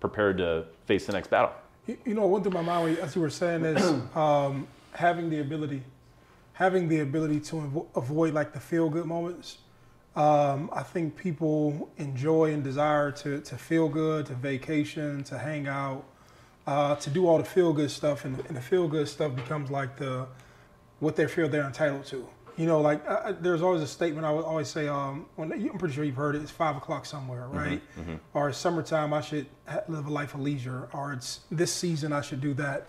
prepared 0.00 0.38
to 0.38 0.64
face 0.86 1.06
the 1.06 1.12
next 1.12 1.28
battle. 1.28 1.52
You, 1.86 2.14
know, 2.14 2.26
one 2.26 2.42
through 2.42 2.52
my 2.52 2.62
mind 2.62 2.98
as 2.98 3.14
you 3.14 3.22
were 3.22 3.30
saying 3.30 3.64
is 3.64 3.82
um, 4.16 4.66
having 4.92 5.30
the 5.30 5.40
ability, 5.40 5.82
having 6.52 6.88
the 6.88 7.00
ability 7.00 7.40
to 7.40 7.56
avo- 7.56 7.86
avoid 7.94 8.34
like 8.34 8.52
the 8.52 8.60
feel 8.60 8.88
good 8.88 9.06
moments. 9.06 9.58
Um, 10.16 10.70
I 10.72 10.82
think 10.82 11.16
people 11.16 11.88
enjoy 11.96 12.52
and 12.52 12.64
desire 12.64 13.12
to, 13.12 13.40
to 13.40 13.56
feel 13.56 13.88
good, 13.88 14.26
to 14.26 14.34
vacation, 14.34 15.22
to 15.24 15.38
hang 15.38 15.68
out, 15.68 16.04
uh, 16.66 16.96
to 16.96 17.10
do 17.10 17.26
all 17.26 17.38
the 17.38 17.44
feel 17.44 17.72
good 17.72 17.90
stuff, 17.90 18.24
and, 18.24 18.38
and 18.48 18.56
the 18.56 18.60
feel 18.60 18.88
good 18.88 19.08
stuff 19.08 19.34
becomes 19.34 19.70
like 19.70 19.96
the 19.96 20.26
what 20.98 21.16
they 21.16 21.26
feel 21.26 21.48
they're 21.48 21.66
entitled 21.66 22.04
to. 22.06 22.28
You 22.56 22.66
know, 22.66 22.80
like 22.80 23.08
I, 23.08 23.32
there's 23.32 23.62
always 23.62 23.82
a 23.82 23.86
statement 23.86 24.26
I 24.26 24.32
would 24.32 24.44
always 24.44 24.68
say. 24.68 24.88
Um, 24.88 25.26
when 25.36 25.52
I'm 25.52 25.78
pretty 25.78 25.94
sure 25.94 26.04
you've 26.04 26.16
heard 26.16 26.36
it. 26.36 26.42
It's 26.42 26.50
five 26.50 26.76
o'clock 26.76 27.06
somewhere, 27.06 27.46
right? 27.48 27.80
Or 28.34 28.50
it's 28.50 28.58
summertime. 28.58 29.14
I 29.14 29.22
should 29.22 29.46
live 29.88 30.06
a 30.06 30.10
life 30.10 30.34
of 30.34 30.40
leisure. 30.40 30.88
Or 30.92 31.12
it's 31.14 31.40
this 31.50 31.72
season. 31.72 32.12
I 32.12 32.20
should 32.20 32.40
do 32.40 32.52
that. 32.54 32.86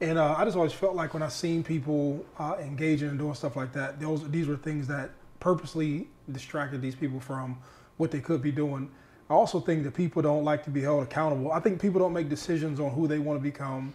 And 0.00 0.18
uh, 0.18 0.34
I 0.36 0.44
just 0.44 0.56
always 0.56 0.72
felt 0.72 0.96
like 0.96 1.14
when 1.14 1.22
I 1.22 1.28
seen 1.28 1.62
people 1.62 2.24
uh, 2.38 2.56
engaging 2.58 3.10
and 3.10 3.18
doing 3.18 3.34
stuff 3.34 3.54
like 3.54 3.72
that, 3.74 4.00
those 4.00 4.28
these 4.28 4.48
were 4.48 4.56
things 4.56 4.88
that 4.88 5.10
purposely 5.38 6.08
distracted 6.32 6.80
these 6.82 6.94
people 6.94 7.20
from 7.20 7.58
what 7.96 8.10
they 8.10 8.20
could 8.20 8.42
be 8.42 8.52
doing. 8.52 8.90
I 9.30 9.34
also 9.34 9.60
think 9.60 9.84
that 9.84 9.94
people 9.94 10.20
don't 10.22 10.44
like 10.44 10.64
to 10.64 10.70
be 10.70 10.82
held 10.82 11.02
accountable. 11.02 11.52
I 11.52 11.60
think 11.60 11.80
people 11.80 12.00
don't 12.00 12.12
make 12.12 12.28
decisions 12.28 12.80
on 12.80 12.90
who 12.90 13.06
they 13.06 13.18
want 13.18 13.38
to 13.38 13.42
become 13.42 13.94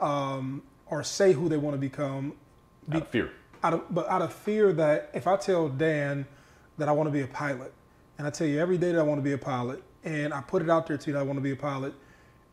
um, 0.00 0.62
or 0.86 1.02
say 1.02 1.32
who 1.32 1.48
they 1.48 1.56
want 1.56 1.74
to 1.74 1.78
become 1.80 2.34
Out 2.90 3.02
of 3.02 3.08
fear. 3.08 3.30
out 3.62 3.74
of 3.74 3.94
but 3.94 4.08
out 4.08 4.22
of 4.22 4.32
fear 4.32 4.72
that 4.74 5.10
if 5.14 5.26
I 5.26 5.36
tell 5.36 5.68
Dan 5.68 6.26
that 6.78 6.88
I 6.88 6.92
want 6.92 7.06
to 7.08 7.12
be 7.12 7.20
a 7.22 7.26
pilot, 7.26 7.72
and 8.18 8.26
I 8.26 8.30
tell 8.30 8.46
you 8.46 8.60
every 8.60 8.78
day 8.78 8.92
that 8.92 8.98
I 8.98 9.02
want 9.02 9.18
to 9.18 9.22
be 9.22 9.32
a 9.32 9.38
pilot, 9.38 9.82
and 10.04 10.32
I 10.32 10.40
put 10.40 10.62
it 10.62 10.70
out 10.70 10.86
there 10.86 10.96
to 10.96 11.06
you 11.08 11.12
that 11.14 11.20
I 11.20 11.22
want 11.22 11.36
to 11.36 11.42
be 11.42 11.52
a 11.52 11.56
pilot, 11.56 11.92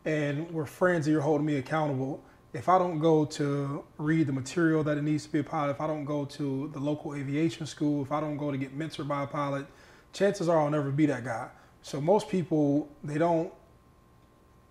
and 0.06 0.50
we're 0.52 0.66
friends 0.66 1.08
and 1.08 1.14
you're 1.14 1.22
holding 1.22 1.46
me 1.46 1.56
accountable. 1.58 2.22
If 2.52 2.68
I 2.68 2.80
don't 2.80 3.00
go 3.00 3.26
to 3.26 3.84
read 3.98 4.26
the 4.28 4.34
material 4.34 4.84
that 4.84 4.98
it 4.98 5.04
needs 5.04 5.26
to 5.26 5.32
be 5.32 5.40
a 5.40 5.44
pilot, 5.44 5.72
if 5.72 5.82
I 5.82 5.88
don't 5.88 6.06
go 6.06 6.26
to 6.26 6.70
the 6.74 6.80
local 6.80 7.14
aviation 7.14 7.68
school, 7.68 8.02
if 8.04 8.12
I 8.12 8.20
don't 8.20 8.38
go 8.38 8.50
to 8.52 8.58
get 8.58 8.78
mentored 8.78 9.08
by 9.08 9.24
a 9.24 9.28
pilot, 9.28 9.68
chances 10.14 10.50
are 10.50 10.60
I'll 10.60 10.70
never 10.70 10.90
be 10.90 11.06
that 11.06 11.24
guy. 11.24 11.50
So 11.84 12.02
most 12.02 12.28
people 12.28 12.90
they 13.04 13.18
don't 13.18 13.54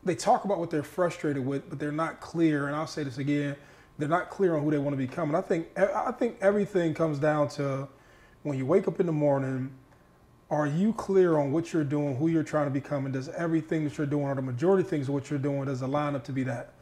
they 0.05 0.15
talk 0.15 0.45
about 0.45 0.59
what 0.59 0.71
they're 0.71 0.83
frustrated 0.83 1.45
with, 1.45 1.69
but 1.69 1.79
they're 1.79 1.93
not 1.93 2.21
clear. 2.21 2.67
And 2.67 2.75
I'll 2.77 2.87
say 2.87 3.05
this 3.05 3.19
again: 3.19 3.55
they're 3.99 4.09
not 4.09 4.31
clear 4.31 4.57
on 4.57 4.63
who 4.65 4.71
they 4.71 4.79
want 4.79 4.99
to 4.99 5.07
become. 5.07 5.29
And 5.29 5.37
I 5.37 5.41
think 5.41 5.69
I 5.79 6.11
think 6.13 6.39
everything 6.41 6.95
comes 6.95 7.19
down 7.19 7.49
to 7.51 7.89
when 8.43 8.59
you 8.59 8.67
wake 8.67 8.89
up 8.89 8.99
in 8.99 9.07
the 9.07 9.13
morning. 9.13 9.71
are 10.51 10.67
you 10.67 10.93
clear 10.95 11.37
on 11.37 11.53
what 11.53 11.73
you're 11.73 11.85
doing, 11.85 12.17
who 12.17 12.29
you're 12.29 12.43
trying 12.43 12.67
to 12.67 12.71
become, 12.71 13.05
and 13.05 13.13
does 13.13 13.29
everything 13.31 13.85
that 13.85 13.99
you're 13.99 14.07
doing, 14.07 14.25
or 14.25 14.35
the 14.35 14.43
majority 14.43 14.83
of 14.83 14.89
things 14.89 15.11
what 15.11 15.31
you're 15.31 15.39
doing, 15.39 15.67
does 15.67 15.83
it 15.83 15.87
line 15.87 16.15
up 16.15 16.25
to 16.25 16.33
be 16.33 16.43
that? 16.45 16.73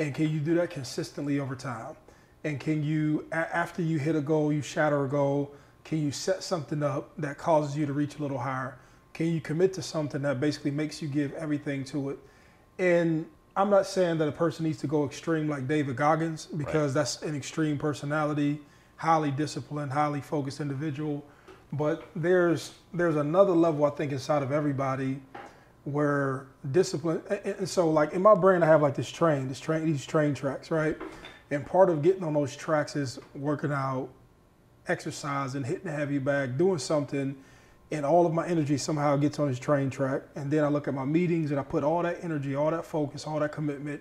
And 0.00 0.14
can 0.14 0.30
you 0.30 0.40
do 0.40 0.54
that 0.54 0.70
consistently 0.70 1.38
over 1.38 1.54
time? 1.54 1.94
And 2.42 2.58
can 2.58 2.82
you, 2.82 3.26
after 3.32 3.82
you 3.82 3.98
hit 3.98 4.16
a 4.16 4.22
goal, 4.22 4.50
you 4.50 4.62
shatter 4.62 5.04
a 5.04 5.08
goal, 5.08 5.52
can 5.84 5.98
you 5.98 6.10
set 6.10 6.42
something 6.42 6.82
up 6.82 7.10
that 7.18 7.36
causes 7.36 7.76
you 7.76 7.84
to 7.84 7.92
reach 7.92 8.18
a 8.18 8.22
little 8.22 8.38
higher? 8.38 8.78
Can 9.12 9.26
you 9.26 9.42
commit 9.42 9.74
to 9.74 9.82
something 9.82 10.22
that 10.22 10.40
basically 10.40 10.70
makes 10.70 11.02
you 11.02 11.08
give 11.08 11.34
everything 11.34 11.84
to 11.84 12.08
it? 12.08 12.18
And 12.78 13.26
I'm 13.54 13.68
not 13.68 13.86
saying 13.86 14.16
that 14.18 14.28
a 14.28 14.32
person 14.32 14.64
needs 14.64 14.78
to 14.78 14.86
go 14.86 15.04
extreme 15.04 15.50
like 15.50 15.68
David 15.68 15.96
Goggins 15.96 16.46
because 16.46 16.94
that's 16.94 17.20
an 17.20 17.36
extreme 17.36 17.76
personality, 17.76 18.58
highly 18.96 19.30
disciplined, 19.30 19.92
highly 19.92 20.22
focused 20.22 20.60
individual. 20.60 21.22
But 21.74 22.08
there's 22.16 22.72
there's 22.94 23.16
another 23.16 23.52
level 23.52 23.84
I 23.84 23.90
think 23.90 24.12
inside 24.12 24.42
of 24.42 24.50
everybody 24.50 25.20
where 25.84 26.46
discipline 26.72 27.22
and, 27.44 27.68
so 27.68 27.90
like 27.90 28.12
in 28.12 28.20
my 28.20 28.34
brain 28.34 28.62
I 28.62 28.66
have 28.66 28.82
like 28.82 28.94
this 28.94 29.10
train, 29.10 29.48
this 29.48 29.60
train 29.60 29.86
these 29.86 30.04
train 30.04 30.34
tracks, 30.34 30.70
right? 30.70 30.96
And 31.50 31.66
part 31.66 31.90
of 31.90 32.02
getting 32.02 32.22
on 32.22 32.34
those 32.34 32.54
tracks 32.54 32.94
is 32.96 33.18
working 33.34 33.72
out, 33.72 34.08
exercising, 34.86 35.64
hitting 35.64 35.84
the 35.84 35.90
heavy 35.90 36.18
bag, 36.18 36.58
doing 36.58 36.78
something, 36.78 37.36
and 37.90 38.06
all 38.06 38.24
of 38.24 38.32
my 38.32 38.46
energy 38.46 38.76
somehow 38.76 39.16
gets 39.16 39.38
on 39.38 39.48
this 39.48 39.58
train 39.58 39.90
track. 39.90 40.22
And 40.36 40.50
then 40.50 40.62
I 40.64 40.68
look 40.68 40.86
at 40.86 40.94
my 40.94 41.04
meetings 41.04 41.50
and 41.50 41.58
I 41.58 41.64
put 41.64 41.82
all 41.82 42.02
that 42.02 42.18
energy, 42.22 42.54
all 42.54 42.70
that 42.70 42.84
focus, 42.84 43.26
all 43.26 43.40
that 43.40 43.52
commitment 43.52 44.00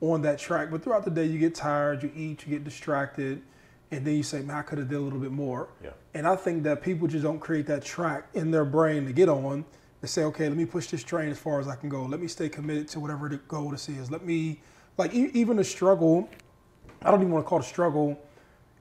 on 0.00 0.22
that 0.22 0.38
track. 0.38 0.70
But 0.70 0.82
throughout 0.82 1.04
the 1.04 1.10
day, 1.10 1.26
you 1.26 1.38
get 1.38 1.54
tired, 1.54 2.02
you 2.02 2.10
eat, 2.14 2.46
you 2.46 2.50
get 2.52 2.64
distracted, 2.64 3.42
and 3.90 4.04
then 4.04 4.14
you 4.14 4.22
say, 4.22 4.42
"Man, 4.42 4.56
I 4.56 4.62
could 4.62 4.78
have 4.78 4.88
did 4.88 4.96
a 4.96 5.00
little 5.00 5.18
bit 5.18 5.32
more." 5.32 5.68
Yeah. 5.82 5.90
And 6.14 6.26
I 6.26 6.36
think 6.36 6.62
that 6.64 6.82
people 6.82 7.08
just 7.08 7.22
don't 7.22 7.38
create 7.38 7.66
that 7.66 7.84
track 7.84 8.26
in 8.34 8.50
their 8.50 8.64
brain 8.64 9.06
to 9.06 9.12
get 9.12 9.28
on. 9.28 9.64
Say, 10.04 10.22
"Okay, 10.24 10.48
let 10.48 10.56
me 10.56 10.66
push 10.66 10.86
this 10.88 11.02
train 11.02 11.30
as 11.30 11.38
far 11.38 11.58
as 11.58 11.66
I 11.66 11.74
can 11.74 11.88
go. 11.88 12.04
Let 12.04 12.20
me 12.20 12.28
stay 12.28 12.48
committed 12.48 12.86
to 12.88 13.00
whatever 13.00 13.28
the 13.28 13.38
goal 13.38 13.70
this 13.70 13.88
is. 13.88 14.08
Let 14.08 14.24
me, 14.24 14.60
like, 14.98 15.12
e- 15.12 15.30
even 15.32 15.56
the 15.56 15.64
struggle. 15.64 16.28
I 17.02 17.10
don't 17.10 17.20
even 17.20 17.32
want 17.32 17.44
to 17.44 17.48
call 17.48 17.58
it 17.58 17.64
a 17.64 17.68
struggle." 17.68 18.18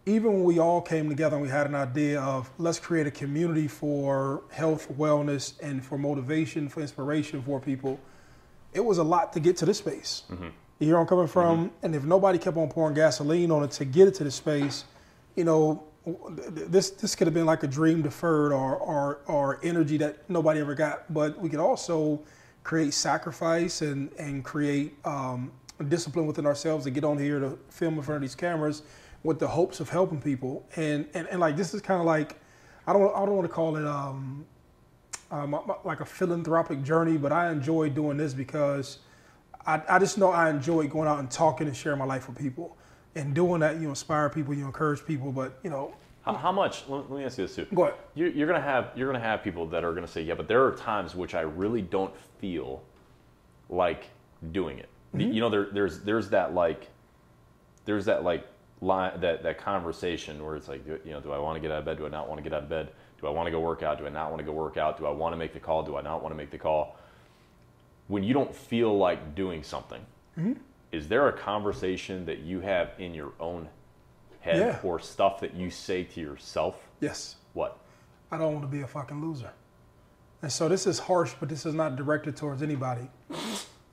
even 0.06 0.34
when 0.34 0.44
we 0.44 0.60
all 0.60 0.82
came 0.82 1.10
together 1.10 1.36
and 1.36 1.44
we 1.44 1.50
had 1.50 1.66
an 1.66 1.76
idea 1.76 2.22
of 2.22 2.50
let's 2.58 2.80
create 2.80 3.08
a 3.08 3.12
community 3.12 3.68
for 3.68 4.44
health, 4.52 4.88
wellness, 4.98 5.60
and 5.62 5.84
for 5.84 5.98
motivation, 5.98 6.70
for 6.70 6.82
inspiration 6.82 7.42
for 7.42 7.60
people, 7.60 8.00
it 8.74 8.84
was 8.84 9.00
a 9.00 9.04
lot 9.04 9.34
to 9.34 9.40
get 9.40 9.58
to 9.58 9.66
this 9.66 9.80
space. 9.80 10.24
Mm-hmm. 10.30 10.50
You 10.80 10.88
hear 10.88 10.96
where 10.96 11.02
I'm 11.02 11.08
coming 11.08 11.28
from? 11.28 11.58
Mm-hmm. 11.58 11.86
And 11.86 11.96
if 11.96 12.04
nobody 12.04 12.38
kept 12.38 12.58
on 12.58 12.70
pouring 12.70 12.94
gasoline 12.94 13.50
on 13.50 13.64
it 13.64 13.72
to 13.72 13.86
get 13.86 14.08
it 14.08 14.14
to 14.16 14.24
the 14.24 14.32
space, 14.32 14.86
you 15.36 15.44
know, 15.44 15.84
this 16.06 16.92
this 16.92 17.16
could 17.16 17.28
have 17.28 17.34
been 17.34 17.46
like 17.46 17.64
a 17.64 17.68
dream 17.68 18.02
deferred 18.02 18.52
or 18.52 18.78
or, 18.78 19.20
or 19.28 19.60
energy 19.64 19.98
that 19.98 20.30
nobody 20.30 20.60
ever 20.60 20.76
got. 20.76 21.12
But 21.14 21.40
we 21.40 21.50
could 21.50 21.60
also 21.60 22.22
create 22.64 22.94
sacrifice 22.94 23.82
and 23.82 24.12
and 24.14 24.44
create 24.44 24.96
um, 25.06 25.52
discipline 25.88 26.28
within 26.28 26.46
ourselves 26.46 26.86
to 26.86 26.92
get 26.92 27.04
on 27.04 27.18
here 27.18 27.40
to 27.40 27.58
film 27.70 27.96
in 27.96 28.04
front 28.04 28.18
of 28.18 28.22
these 28.22 28.36
cameras 28.36 28.84
with 29.24 29.40
the 29.40 29.48
hopes 29.48 29.80
of 29.80 29.90
helping 29.90 30.22
people. 30.22 30.68
And 30.76 31.08
and, 31.14 31.28
and 31.28 31.40
like 31.40 31.58
this 31.58 31.74
is 31.74 31.82
kind 31.82 32.00
of 32.00 32.06
like 32.06 32.40
I 32.88 32.94
don't 32.94 33.16
I 33.16 33.26
don't 33.26 33.36
want 33.36 33.48
to 33.48 33.54
call 33.54 33.76
it 33.78 33.86
um, 33.86 34.46
um, 35.32 35.60
like 35.84 36.02
a 36.02 36.06
philanthropic 36.06 36.84
journey, 36.84 37.18
but 37.18 37.32
I 37.32 37.52
enjoy 37.52 37.90
doing 37.90 38.18
this 38.18 38.34
because 38.34 39.00
I, 39.66 39.82
I 39.90 40.00
just 40.00 40.18
know 40.18 40.30
I 40.30 40.50
enjoy 40.50 40.88
going 40.88 41.08
out 41.08 41.20
and 41.20 41.30
talking 41.30 41.68
and 41.68 41.76
sharing 41.76 41.98
my 41.98 42.06
life 42.06 42.28
with 42.28 42.38
people. 42.38 42.78
And 43.16 43.34
doing 43.34 43.62
that, 43.62 43.80
you 43.80 43.88
inspire 43.90 44.30
people, 44.30 44.54
you 44.54 44.66
encourage 44.66 45.06
people. 45.06 45.32
But 45.32 45.58
you 45.64 45.70
know, 45.70 45.94
How, 46.24 46.34
how 46.34 46.52
much? 46.52 46.84
Let, 46.90 47.10
let 47.10 47.20
me 47.20 47.26
ask 47.26 47.38
you 47.38 47.48
this 47.48 47.56
too. 47.56 47.66
go 47.74 47.84
ahead. 47.84 47.96
You're, 48.14 48.30
you're 48.30 48.48
gonna 48.48 48.62
have 48.62 48.92
you're 48.96 49.08
gonna 49.12 49.24
have 49.24 49.42
people 49.44 49.66
that 49.68 49.84
are 49.84 49.94
gonna 49.94 50.08
say, 50.08 50.22
yeah, 50.22 50.34
but 50.36 50.48
there 50.48 50.66
are 50.66 50.72
times 50.74 51.16
which 51.16 51.34
I 51.34 51.42
really 51.42 51.82
don't 51.82 52.14
feel 52.40 52.84
like 53.70 54.06
doing 54.52 54.80
it. 54.80 54.90
Mm-hmm. 55.16 55.32
You 55.32 55.40
know, 55.42 55.50
there, 55.50 55.68
there's 55.72 56.02
there's 56.02 56.30
that 56.32 56.54
like 56.54 56.90
there's 57.86 58.06
that 58.06 58.24
like 58.24 58.46
line 58.82 59.20
that 59.22 59.44
that 59.44 59.58
conversation 59.60 60.44
where 60.46 60.56
it's 60.58 60.68
like, 60.68 60.86
do- 60.86 61.00
you 61.06 61.12
know, 61.12 61.22
do 61.22 61.32
I 61.32 61.38
want 61.40 61.56
to 61.56 61.62
get 61.62 61.72
out 61.72 61.80
of 61.80 61.86
bed? 61.86 61.98
Do 61.98 62.06
I 62.06 62.10
not 62.10 62.28
want 62.28 62.40
to 62.40 62.44
get 62.44 62.54
out 62.54 62.64
of 62.64 62.70
bed? 62.70 62.90
Do 63.22 63.28
I 63.28 63.30
want 63.30 63.48
to 63.48 63.52
go 63.52 63.62
work 63.62 63.82
out? 63.82 63.98
Do 63.98 64.06
I 64.06 64.10
not 64.10 64.30
want 64.30 64.40
to 64.40 64.46
go 64.46 64.52
work 64.52 64.76
out? 64.76 64.98
Do 64.98 65.06
I 65.06 65.12
want 65.12 65.32
to 65.32 65.38
make 65.38 65.54
the 65.54 65.60
call? 65.62 65.84
Do 65.84 65.96
I 65.96 66.02
not 66.02 66.22
want 66.22 66.34
to 66.34 66.38
make 66.38 66.52
the 66.52 66.58
call? 66.58 66.98
When 68.08 68.24
you 68.24 68.34
don't 68.34 68.54
feel 68.54 68.96
like 68.98 69.36
doing 69.36 69.64
something, 69.64 70.02
Mm-hmm. 70.38 70.54
Is 70.96 71.10
there 71.10 71.28
a 71.28 71.34
conversation 71.34 72.26
that 72.26 72.40
you 72.40 72.62
have 72.62 72.92
in 72.98 73.14
your 73.14 73.34
own 73.40 73.68
head 74.40 74.58
Yeah. 74.58 74.80
or 74.82 75.00
stuff 75.00 75.42
that 75.42 75.54
you 75.54 75.70
say 75.70 76.04
to 76.06 76.22
yourself? 76.22 76.76
Yes, 77.02 77.36
What? 77.54 77.78
I 78.32 78.38
don't 78.38 78.54
want 78.54 78.66
to 78.66 78.72
be 78.72 78.82
a 78.82 78.88
fucking 78.88 79.22
loser. 79.22 79.52
And 80.42 80.52
so 80.52 80.68
this 80.68 80.88
is 80.88 81.00
harsh, 81.00 81.34
but 81.40 81.48
this 81.50 81.66
is 81.66 81.74
not 81.74 81.96
directed 81.96 82.36
towards 82.36 82.62
anybody. 82.62 83.10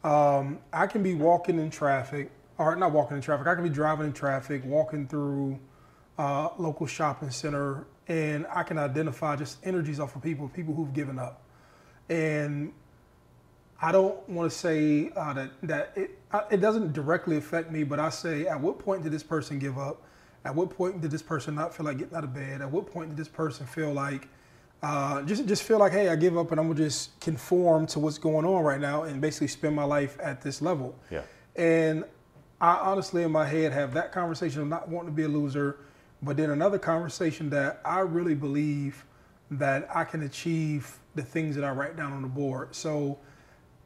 Um, 0.04 0.58
I 0.72 0.86
can 0.86 1.02
be 1.02 1.14
walking 1.14 1.58
in 1.58 1.70
traffic, 1.70 2.30
or 2.58 2.74
not 2.76 2.92
walking 2.92 3.16
in 3.16 3.22
traffic. 3.22 3.46
I 3.46 3.54
can 3.54 3.62
be 3.64 3.70
driving 3.70 4.06
in 4.06 4.12
traffic, 4.12 4.62
walking 4.64 5.06
through 5.06 5.58
uh, 6.18 6.48
local 6.58 6.86
shopping 6.86 7.30
center, 7.30 7.86
and 8.08 8.46
I 8.52 8.62
can 8.62 8.78
identify 8.78 9.36
just 9.36 9.58
energies 9.64 10.00
off 10.00 10.16
of 10.16 10.22
people, 10.22 10.48
people 10.48 10.74
who've 10.74 10.92
given 10.92 11.18
up. 11.18 11.42
And 12.08 12.72
I 13.82 13.90
don't 13.90 14.26
want 14.28 14.50
to 14.50 14.56
say 14.56 15.10
uh, 15.16 15.32
that 15.32 15.50
that 15.64 15.92
it 15.96 16.18
it 16.50 16.60
doesn't 16.60 16.92
directly 16.92 17.36
affect 17.36 17.70
me, 17.70 17.82
but 17.82 17.98
I 17.98 18.10
say, 18.10 18.46
at 18.46 18.58
what 18.58 18.78
point 18.78 19.02
did 19.02 19.12
this 19.12 19.24
person 19.24 19.58
give 19.58 19.76
up? 19.76 20.02
At 20.44 20.54
what 20.54 20.70
point 20.70 21.00
did 21.00 21.10
this 21.10 21.22
person 21.22 21.56
not 21.56 21.74
feel 21.74 21.86
like 21.86 21.98
getting 21.98 22.16
out 22.16 22.24
of 22.24 22.32
bed? 22.32 22.62
At 22.62 22.70
what 22.70 22.86
point 22.86 23.10
did 23.10 23.16
this 23.16 23.28
person 23.28 23.66
feel 23.66 23.92
like 23.92 24.28
uh, 24.82 25.22
just 25.22 25.46
just 25.46 25.64
feel 25.64 25.78
like, 25.78 25.92
hey, 25.92 26.08
I 26.08 26.16
give 26.16 26.38
up 26.38 26.52
and 26.52 26.60
I'm 26.60 26.68
gonna 26.68 26.78
just 26.78 27.18
conform 27.20 27.86
to 27.88 27.98
what's 27.98 28.18
going 28.18 28.46
on 28.46 28.62
right 28.62 28.80
now 28.80 29.02
and 29.02 29.20
basically 29.20 29.48
spend 29.48 29.74
my 29.74 29.84
life 29.84 30.16
at 30.22 30.40
this 30.42 30.62
level? 30.62 30.94
Yeah. 31.10 31.22
And 31.56 32.04
I 32.60 32.76
honestly, 32.76 33.24
in 33.24 33.32
my 33.32 33.46
head, 33.46 33.72
have 33.72 33.94
that 33.94 34.12
conversation 34.12 34.62
of 34.62 34.68
not 34.68 34.88
wanting 34.88 35.10
to 35.10 35.16
be 35.16 35.24
a 35.24 35.28
loser, 35.28 35.78
but 36.22 36.36
then 36.36 36.50
another 36.50 36.78
conversation 36.78 37.50
that 37.50 37.80
I 37.84 38.00
really 38.00 38.36
believe 38.36 39.04
that 39.50 39.88
I 39.94 40.04
can 40.04 40.22
achieve 40.22 40.98
the 41.16 41.22
things 41.22 41.56
that 41.56 41.64
I 41.64 41.70
write 41.70 41.96
down 41.96 42.12
on 42.12 42.22
the 42.22 42.28
board. 42.28 42.74
So 42.74 43.18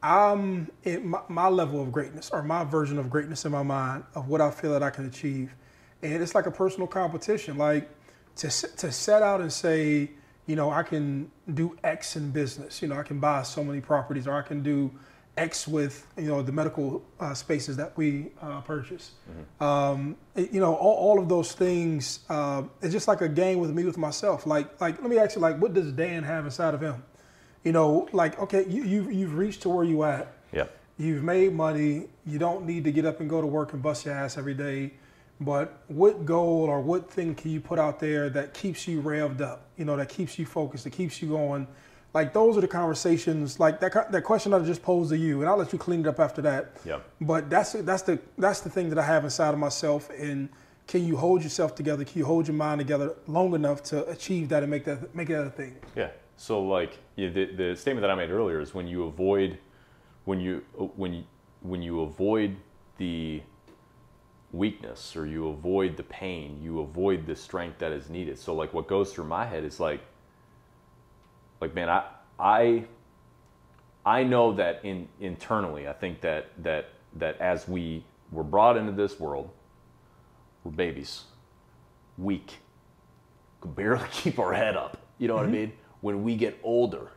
I'm 0.07 0.71
at 0.85 1.03
my, 1.03 1.19
my 1.27 1.47
level 1.49 1.81
of 1.81 1.91
greatness 1.91 2.29
or 2.31 2.41
my 2.43 2.63
version 2.63 2.97
of 2.97 3.09
greatness 3.09 3.43
in 3.45 3.51
my 3.51 3.63
mind 3.63 4.03
of 4.15 4.29
what 4.29 4.39
I 4.41 4.51
feel 4.51 4.71
that 4.71 4.83
I 4.83 4.89
can 4.89 5.05
achieve. 5.05 5.53
And 6.01 6.21
it's 6.23 6.33
like 6.33 6.45
a 6.45 6.51
personal 6.51 6.87
competition. 6.87 7.57
Like 7.57 7.89
to, 8.37 8.47
to 8.49 8.91
set 8.91 9.21
out 9.21 9.41
and 9.41 9.51
say, 9.51 10.11
you 10.45 10.55
know, 10.55 10.69
I 10.71 10.83
can 10.83 11.29
do 11.53 11.77
X 11.83 12.15
in 12.15 12.31
business. 12.31 12.81
You 12.81 12.87
know, 12.87 12.95
I 12.95 13.03
can 13.03 13.19
buy 13.19 13.43
so 13.43 13.63
many 13.63 13.81
properties 13.81 14.27
or 14.27 14.33
I 14.35 14.43
can 14.43 14.63
do 14.63 14.91
X 15.35 15.67
with, 15.67 16.07
you 16.17 16.23
know, 16.29 16.41
the 16.41 16.51
medical 16.53 17.03
uh, 17.19 17.33
spaces 17.33 17.75
that 17.77 17.95
we 17.97 18.27
uh, 18.41 18.61
purchase. 18.61 19.11
Um, 19.59 20.15
it- 20.35 20.51
you 20.53 20.59
know, 20.61 20.73
all, 20.73 20.95
all 20.95 21.19
of 21.19 21.27
those 21.27 21.51
things, 21.51 22.19
uh, 22.29 22.63
it's 22.81 22.93
just 22.93 23.07
like 23.07 23.21
a 23.21 23.29
game 23.29 23.59
with 23.59 23.71
me 23.71 23.83
with 23.83 23.97
myself. 23.97 24.47
Like, 24.47 24.79
like, 24.79 25.01
let 25.01 25.09
me 25.09 25.17
ask 25.19 25.35
you, 25.35 25.41
like, 25.41 25.59
what 25.59 25.73
does 25.73 25.91
Dan 25.91 26.23
have 26.23 26.45
inside 26.45 26.73
of 26.73 26.81
him? 26.81 27.03
You 27.67 27.73
know, 27.73 28.07
like, 28.13 28.39
okay, 28.39 28.65
you, 28.65 28.85
you've, 28.85 29.11
you've 29.11 29.35
reached 29.35 29.63
to 29.63 29.69
where 29.69 29.83
you 29.83 30.03
at. 30.03 30.31
Yeah. 30.53 30.67
You've 30.97 31.21
made 31.21 31.51
money. 31.51 32.07
You 32.25 32.39
don't 32.39 32.65
need 32.65 32.85
to 32.85 32.93
get 32.93 33.03
up 33.03 33.19
and 33.19 33.29
go 33.29 33.41
to 33.41 33.45
work 33.45 33.73
and 33.73 33.83
bust 33.83 34.05
your 34.05 34.13
ass 34.13 34.37
every 34.37 34.53
day. 34.53 34.93
But 35.41 35.83
what 35.89 36.25
goal 36.25 36.63
or 36.69 36.79
what 36.79 37.11
thing 37.11 37.35
can 37.35 37.51
you 37.51 37.59
put 37.59 37.77
out 37.77 37.99
there 37.99 38.29
that 38.29 38.53
keeps 38.53 38.87
you 38.87 39.01
revved 39.01 39.41
up? 39.41 39.65
You 39.75 39.83
know, 39.83 39.97
that 39.97 40.07
keeps 40.07 40.39
you 40.39 40.45
focused, 40.45 40.85
that 40.85 40.91
keeps 40.91 41.21
you 41.21 41.27
going. 41.27 41.67
Like 42.13 42.31
those 42.31 42.57
are 42.57 42.61
the 42.61 42.69
conversations. 42.69 43.59
Like 43.59 43.81
that 43.81 44.13
that 44.13 44.23
question 44.23 44.53
I 44.53 44.59
just 44.59 44.81
posed 44.81 45.09
to 45.09 45.17
you, 45.17 45.41
and 45.41 45.49
I'll 45.49 45.57
let 45.57 45.73
you 45.73 45.77
clean 45.77 45.99
it 45.99 46.07
up 46.07 46.21
after 46.21 46.41
that. 46.43 46.71
Yeah. 46.85 46.99
But 47.19 47.49
that's 47.49 47.73
that's 47.73 48.03
the 48.03 48.17
that's 48.37 48.61
the 48.61 48.69
thing 48.69 48.87
that 48.91 48.97
I 48.97 49.03
have 49.03 49.25
inside 49.25 49.53
of 49.53 49.59
myself. 49.59 50.09
And 50.17 50.47
can 50.87 51.05
you 51.05 51.17
hold 51.17 51.43
yourself 51.43 51.75
together? 51.75 52.05
Can 52.05 52.19
you 52.19 52.25
hold 52.25 52.47
your 52.47 52.55
mind 52.55 52.79
together 52.79 53.15
long 53.27 53.53
enough 53.53 53.83
to 53.91 54.07
achieve 54.07 54.47
that 54.49 54.63
and 54.63 54.71
make 54.71 54.85
that 54.85 55.13
make 55.13 55.27
that 55.27 55.43
a 55.43 55.49
thing? 55.49 55.75
Yeah. 55.97 56.11
So 56.37 56.61
like 56.61 56.99
the 57.15 57.27
the 57.27 57.75
statement 57.75 58.01
that 58.01 58.11
I 58.11 58.15
made 58.15 58.29
earlier 58.29 58.61
is 58.61 58.73
when 58.73 58.87
you 58.87 59.03
avoid 59.03 59.57
when 60.25 60.39
you 60.39 60.63
when 60.95 61.13
you 61.13 61.23
when 61.61 61.81
you 61.81 62.01
avoid 62.01 62.55
the 62.97 63.41
weakness 64.51 65.15
or 65.15 65.25
you 65.25 65.49
avoid 65.49 65.97
the 65.97 66.03
pain, 66.03 66.59
you 66.61 66.79
avoid 66.79 67.25
the 67.25 67.35
strength 67.35 67.79
that 67.79 67.91
is 67.91 68.09
needed. 68.09 68.37
So 68.37 68.53
like 68.53 68.73
what 68.73 68.87
goes 68.87 69.11
through 69.11 69.25
my 69.25 69.45
head 69.45 69.63
is 69.63 69.79
like 69.79 70.01
like 71.59 71.73
man, 71.73 71.89
I 71.89 72.03
I 72.39 72.85
I 74.05 74.23
know 74.23 74.53
that 74.53 74.81
in 74.83 75.07
internally 75.19 75.87
I 75.87 75.93
think 75.93 76.21
that 76.21 76.51
that 76.63 76.89
that 77.15 77.41
as 77.41 77.67
we 77.67 78.05
were 78.31 78.43
brought 78.43 78.77
into 78.77 78.91
this 78.91 79.19
world, 79.19 79.49
we're 80.63 80.71
babies, 80.71 81.23
weak, 82.15 82.59
could 83.59 83.75
barely 83.75 84.05
keep 84.11 84.37
our 84.37 84.53
head 84.53 84.77
up. 84.77 84.97
You 85.17 85.27
know 85.27 85.35
what 85.35 85.45
I 85.45 85.47
mm-hmm. 85.47 85.53
mean? 85.53 85.71
When 86.01 86.23
we 86.23 86.35
get 86.35 86.59
older, 86.63 87.11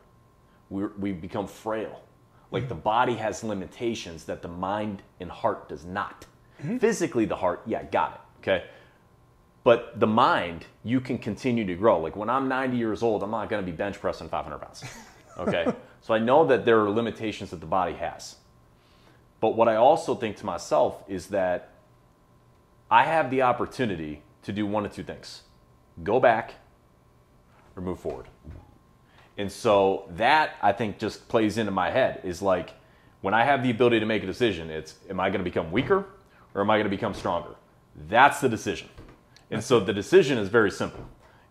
we 0.69 0.85
we 0.97 1.11
become 1.11 1.47
frail. 1.47 2.03
Like 2.51 2.67
the 2.67 2.75
body 2.75 3.15
has 3.15 3.43
limitations 3.43 4.25
that 4.25 4.41
the 4.41 4.47
mind 4.47 5.01
and 5.19 5.31
heart 5.31 5.69
does 5.69 5.85
not. 5.85 6.25
Mm-hmm. 6.61 6.77
Physically, 6.77 7.25
the 7.25 7.35
heart, 7.35 7.61
yeah, 7.65 7.83
got 7.83 8.13
it. 8.13 8.41
Okay. 8.41 8.65
But 9.63 9.99
the 9.99 10.07
mind, 10.07 10.65
you 10.83 10.99
can 10.99 11.17
continue 11.17 11.65
to 11.65 11.75
grow. 11.75 11.99
Like 11.99 12.15
when 12.15 12.29
I'm 12.29 12.47
90 12.47 12.77
years 12.77 13.03
old, 13.03 13.23
I'm 13.23 13.31
not 13.31 13.49
going 13.49 13.63
to 13.63 13.71
be 13.71 13.75
bench 13.75 13.99
pressing 13.99 14.27
500 14.27 14.57
pounds. 14.57 14.83
Okay. 15.37 15.71
so 16.01 16.13
I 16.13 16.19
know 16.19 16.45
that 16.47 16.65
there 16.65 16.81
are 16.81 16.89
limitations 16.89 17.51
that 17.51 17.59
the 17.59 17.65
body 17.65 17.93
has. 17.93 18.35
But 19.39 19.55
what 19.55 19.67
I 19.67 19.75
also 19.75 20.15
think 20.15 20.37
to 20.37 20.45
myself 20.45 21.03
is 21.07 21.27
that 21.27 21.69
I 22.89 23.03
have 23.03 23.29
the 23.31 23.43
opportunity 23.43 24.23
to 24.43 24.51
do 24.51 24.65
one 24.65 24.85
of 24.85 24.93
two 24.93 25.03
things 25.03 25.43
go 26.03 26.19
back 26.19 26.55
or 27.75 27.81
move 27.81 27.99
forward. 27.99 28.27
And 29.41 29.51
so 29.51 30.05
that 30.17 30.55
I 30.61 30.71
think 30.71 30.99
just 30.99 31.27
plays 31.27 31.57
into 31.57 31.71
my 31.71 31.89
head 31.89 32.21
is 32.23 32.43
like 32.43 32.73
when 33.21 33.33
I 33.33 33.43
have 33.43 33.63
the 33.63 33.71
ability 33.71 33.99
to 33.99 34.05
make 34.05 34.21
a 34.21 34.27
decision, 34.27 34.69
it's 34.69 34.93
am 35.09 35.19
I 35.19 35.29
going 35.29 35.39
to 35.39 35.43
become 35.43 35.71
weaker 35.71 36.05
or 36.53 36.61
am 36.61 36.69
I 36.69 36.75
going 36.75 36.85
to 36.85 36.95
become 36.95 37.15
stronger? 37.15 37.55
That's 38.07 38.39
the 38.39 38.47
decision. 38.47 38.87
And 39.49 39.63
so 39.63 39.79
the 39.79 39.93
decision 39.93 40.37
is 40.37 40.47
very 40.47 40.69
simple. 40.69 41.03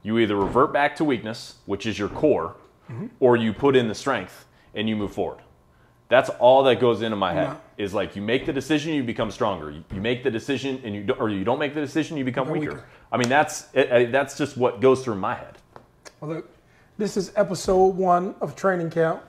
You 0.04 0.20
either 0.20 0.36
revert 0.36 0.72
back 0.72 0.94
to 0.96 1.04
weakness, 1.04 1.56
which 1.66 1.84
is 1.84 1.98
your 1.98 2.08
core, 2.08 2.54
mm-hmm. 2.88 3.08
or 3.18 3.36
you 3.36 3.52
put 3.52 3.74
in 3.74 3.88
the 3.88 3.94
strength 3.96 4.46
and 4.72 4.88
you 4.88 4.94
move 4.94 5.12
forward. 5.12 5.40
That's 6.08 6.30
all 6.38 6.62
that 6.64 6.78
goes 6.78 7.02
into 7.02 7.16
my 7.16 7.32
head. 7.32 7.56
Is 7.76 7.92
like 7.92 8.14
you 8.14 8.22
make 8.22 8.46
the 8.46 8.52
decision, 8.52 8.94
you 8.94 9.02
become 9.02 9.32
stronger. 9.32 9.68
You, 9.72 9.82
you 9.92 10.00
make 10.00 10.22
the 10.22 10.30
decision, 10.30 10.80
and 10.84 10.94
you 10.94 11.02
don't, 11.02 11.20
or 11.20 11.28
you 11.28 11.42
don't 11.42 11.58
make 11.58 11.74
the 11.74 11.80
decision, 11.80 12.16
you 12.16 12.24
become 12.24 12.48
weaker. 12.50 12.66
weaker. 12.66 12.86
I 13.10 13.16
mean, 13.16 13.28
that's 13.28 13.66
it, 13.74 14.12
that's 14.12 14.38
just 14.38 14.56
what 14.56 14.80
goes 14.80 15.02
through 15.04 15.16
my 15.16 15.34
head. 15.34 15.58
Well, 16.20 16.34
look, 16.34 16.50
this 17.00 17.16
is 17.16 17.32
episode 17.34 17.96
one 17.96 18.34
of 18.42 18.54
Training 18.54 18.90
Camp. 18.90 19.22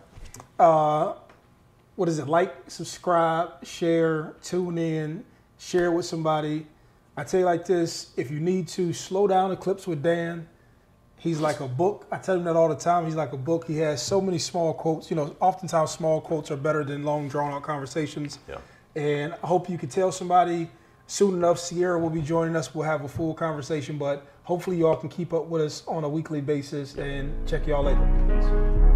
Uh, 0.59 1.13
what 1.95 2.09
is 2.09 2.19
it? 2.19 2.27
Like, 2.27 2.53
subscribe, 2.69 3.65
share, 3.65 4.35
tune 4.43 4.77
in, 4.77 5.23
share 5.57 5.89
with 5.89 6.05
somebody. 6.05 6.67
I 7.15 7.23
tell 7.23 7.39
you 7.39 7.45
like 7.45 7.65
this: 7.65 8.11
if 8.17 8.29
you 8.29 8.41
need 8.41 8.67
to 8.69 8.91
slow 8.91 9.25
down 9.25 9.51
the 9.51 9.55
clips 9.55 9.87
with 9.87 10.03
Dan, 10.03 10.49
He's 11.17 11.39
like 11.39 11.59
a 11.59 11.67
book. 11.67 12.07
I 12.11 12.17
tell 12.17 12.35
him 12.35 12.45
that 12.45 12.55
all 12.55 12.67
the 12.67 12.75
time. 12.75 13.05
He's 13.05 13.15
like 13.15 13.31
a 13.31 13.37
book. 13.37 13.67
He 13.67 13.77
has 13.77 14.01
so 14.01 14.19
many 14.19 14.39
small 14.39 14.73
quotes. 14.73 15.11
You 15.11 15.15
know, 15.15 15.35
oftentimes 15.39 15.91
small 15.91 16.19
quotes 16.19 16.49
are 16.49 16.57
better 16.57 16.83
than 16.83 17.03
long, 17.03 17.29
drawn 17.29 17.53
out 17.53 17.61
conversations. 17.61 18.39
Yeah. 18.49 18.57
And 18.95 19.33
I 19.33 19.45
hope 19.45 19.69
you 19.69 19.77
can 19.77 19.87
tell 19.87 20.11
somebody 20.11 20.71
soon 21.11 21.33
enough. 21.33 21.59
Sierra 21.59 21.99
will 21.99 22.09
be 22.09 22.21
joining 22.21 22.55
us. 22.55 22.73
We'll 22.73 22.85
have 22.85 23.03
a 23.03 23.07
full 23.07 23.33
conversation, 23.33 23.97
but 23.97 24.25
hopefully 24.43 24.77
y'all 24.77 24.95
can 24.95 25.09
keep 25.09 25.33
up 25.33 25.47
with 25.47 25.61
us 25.61 25.83
on 25.85 26.05
a 26.05 26.09
weekly 26.09 26.39
basis 26.39 26.95
and 26.95 27.45
check 27.47 27.67
y'all 27.67 27.83
later. 27.83 28.90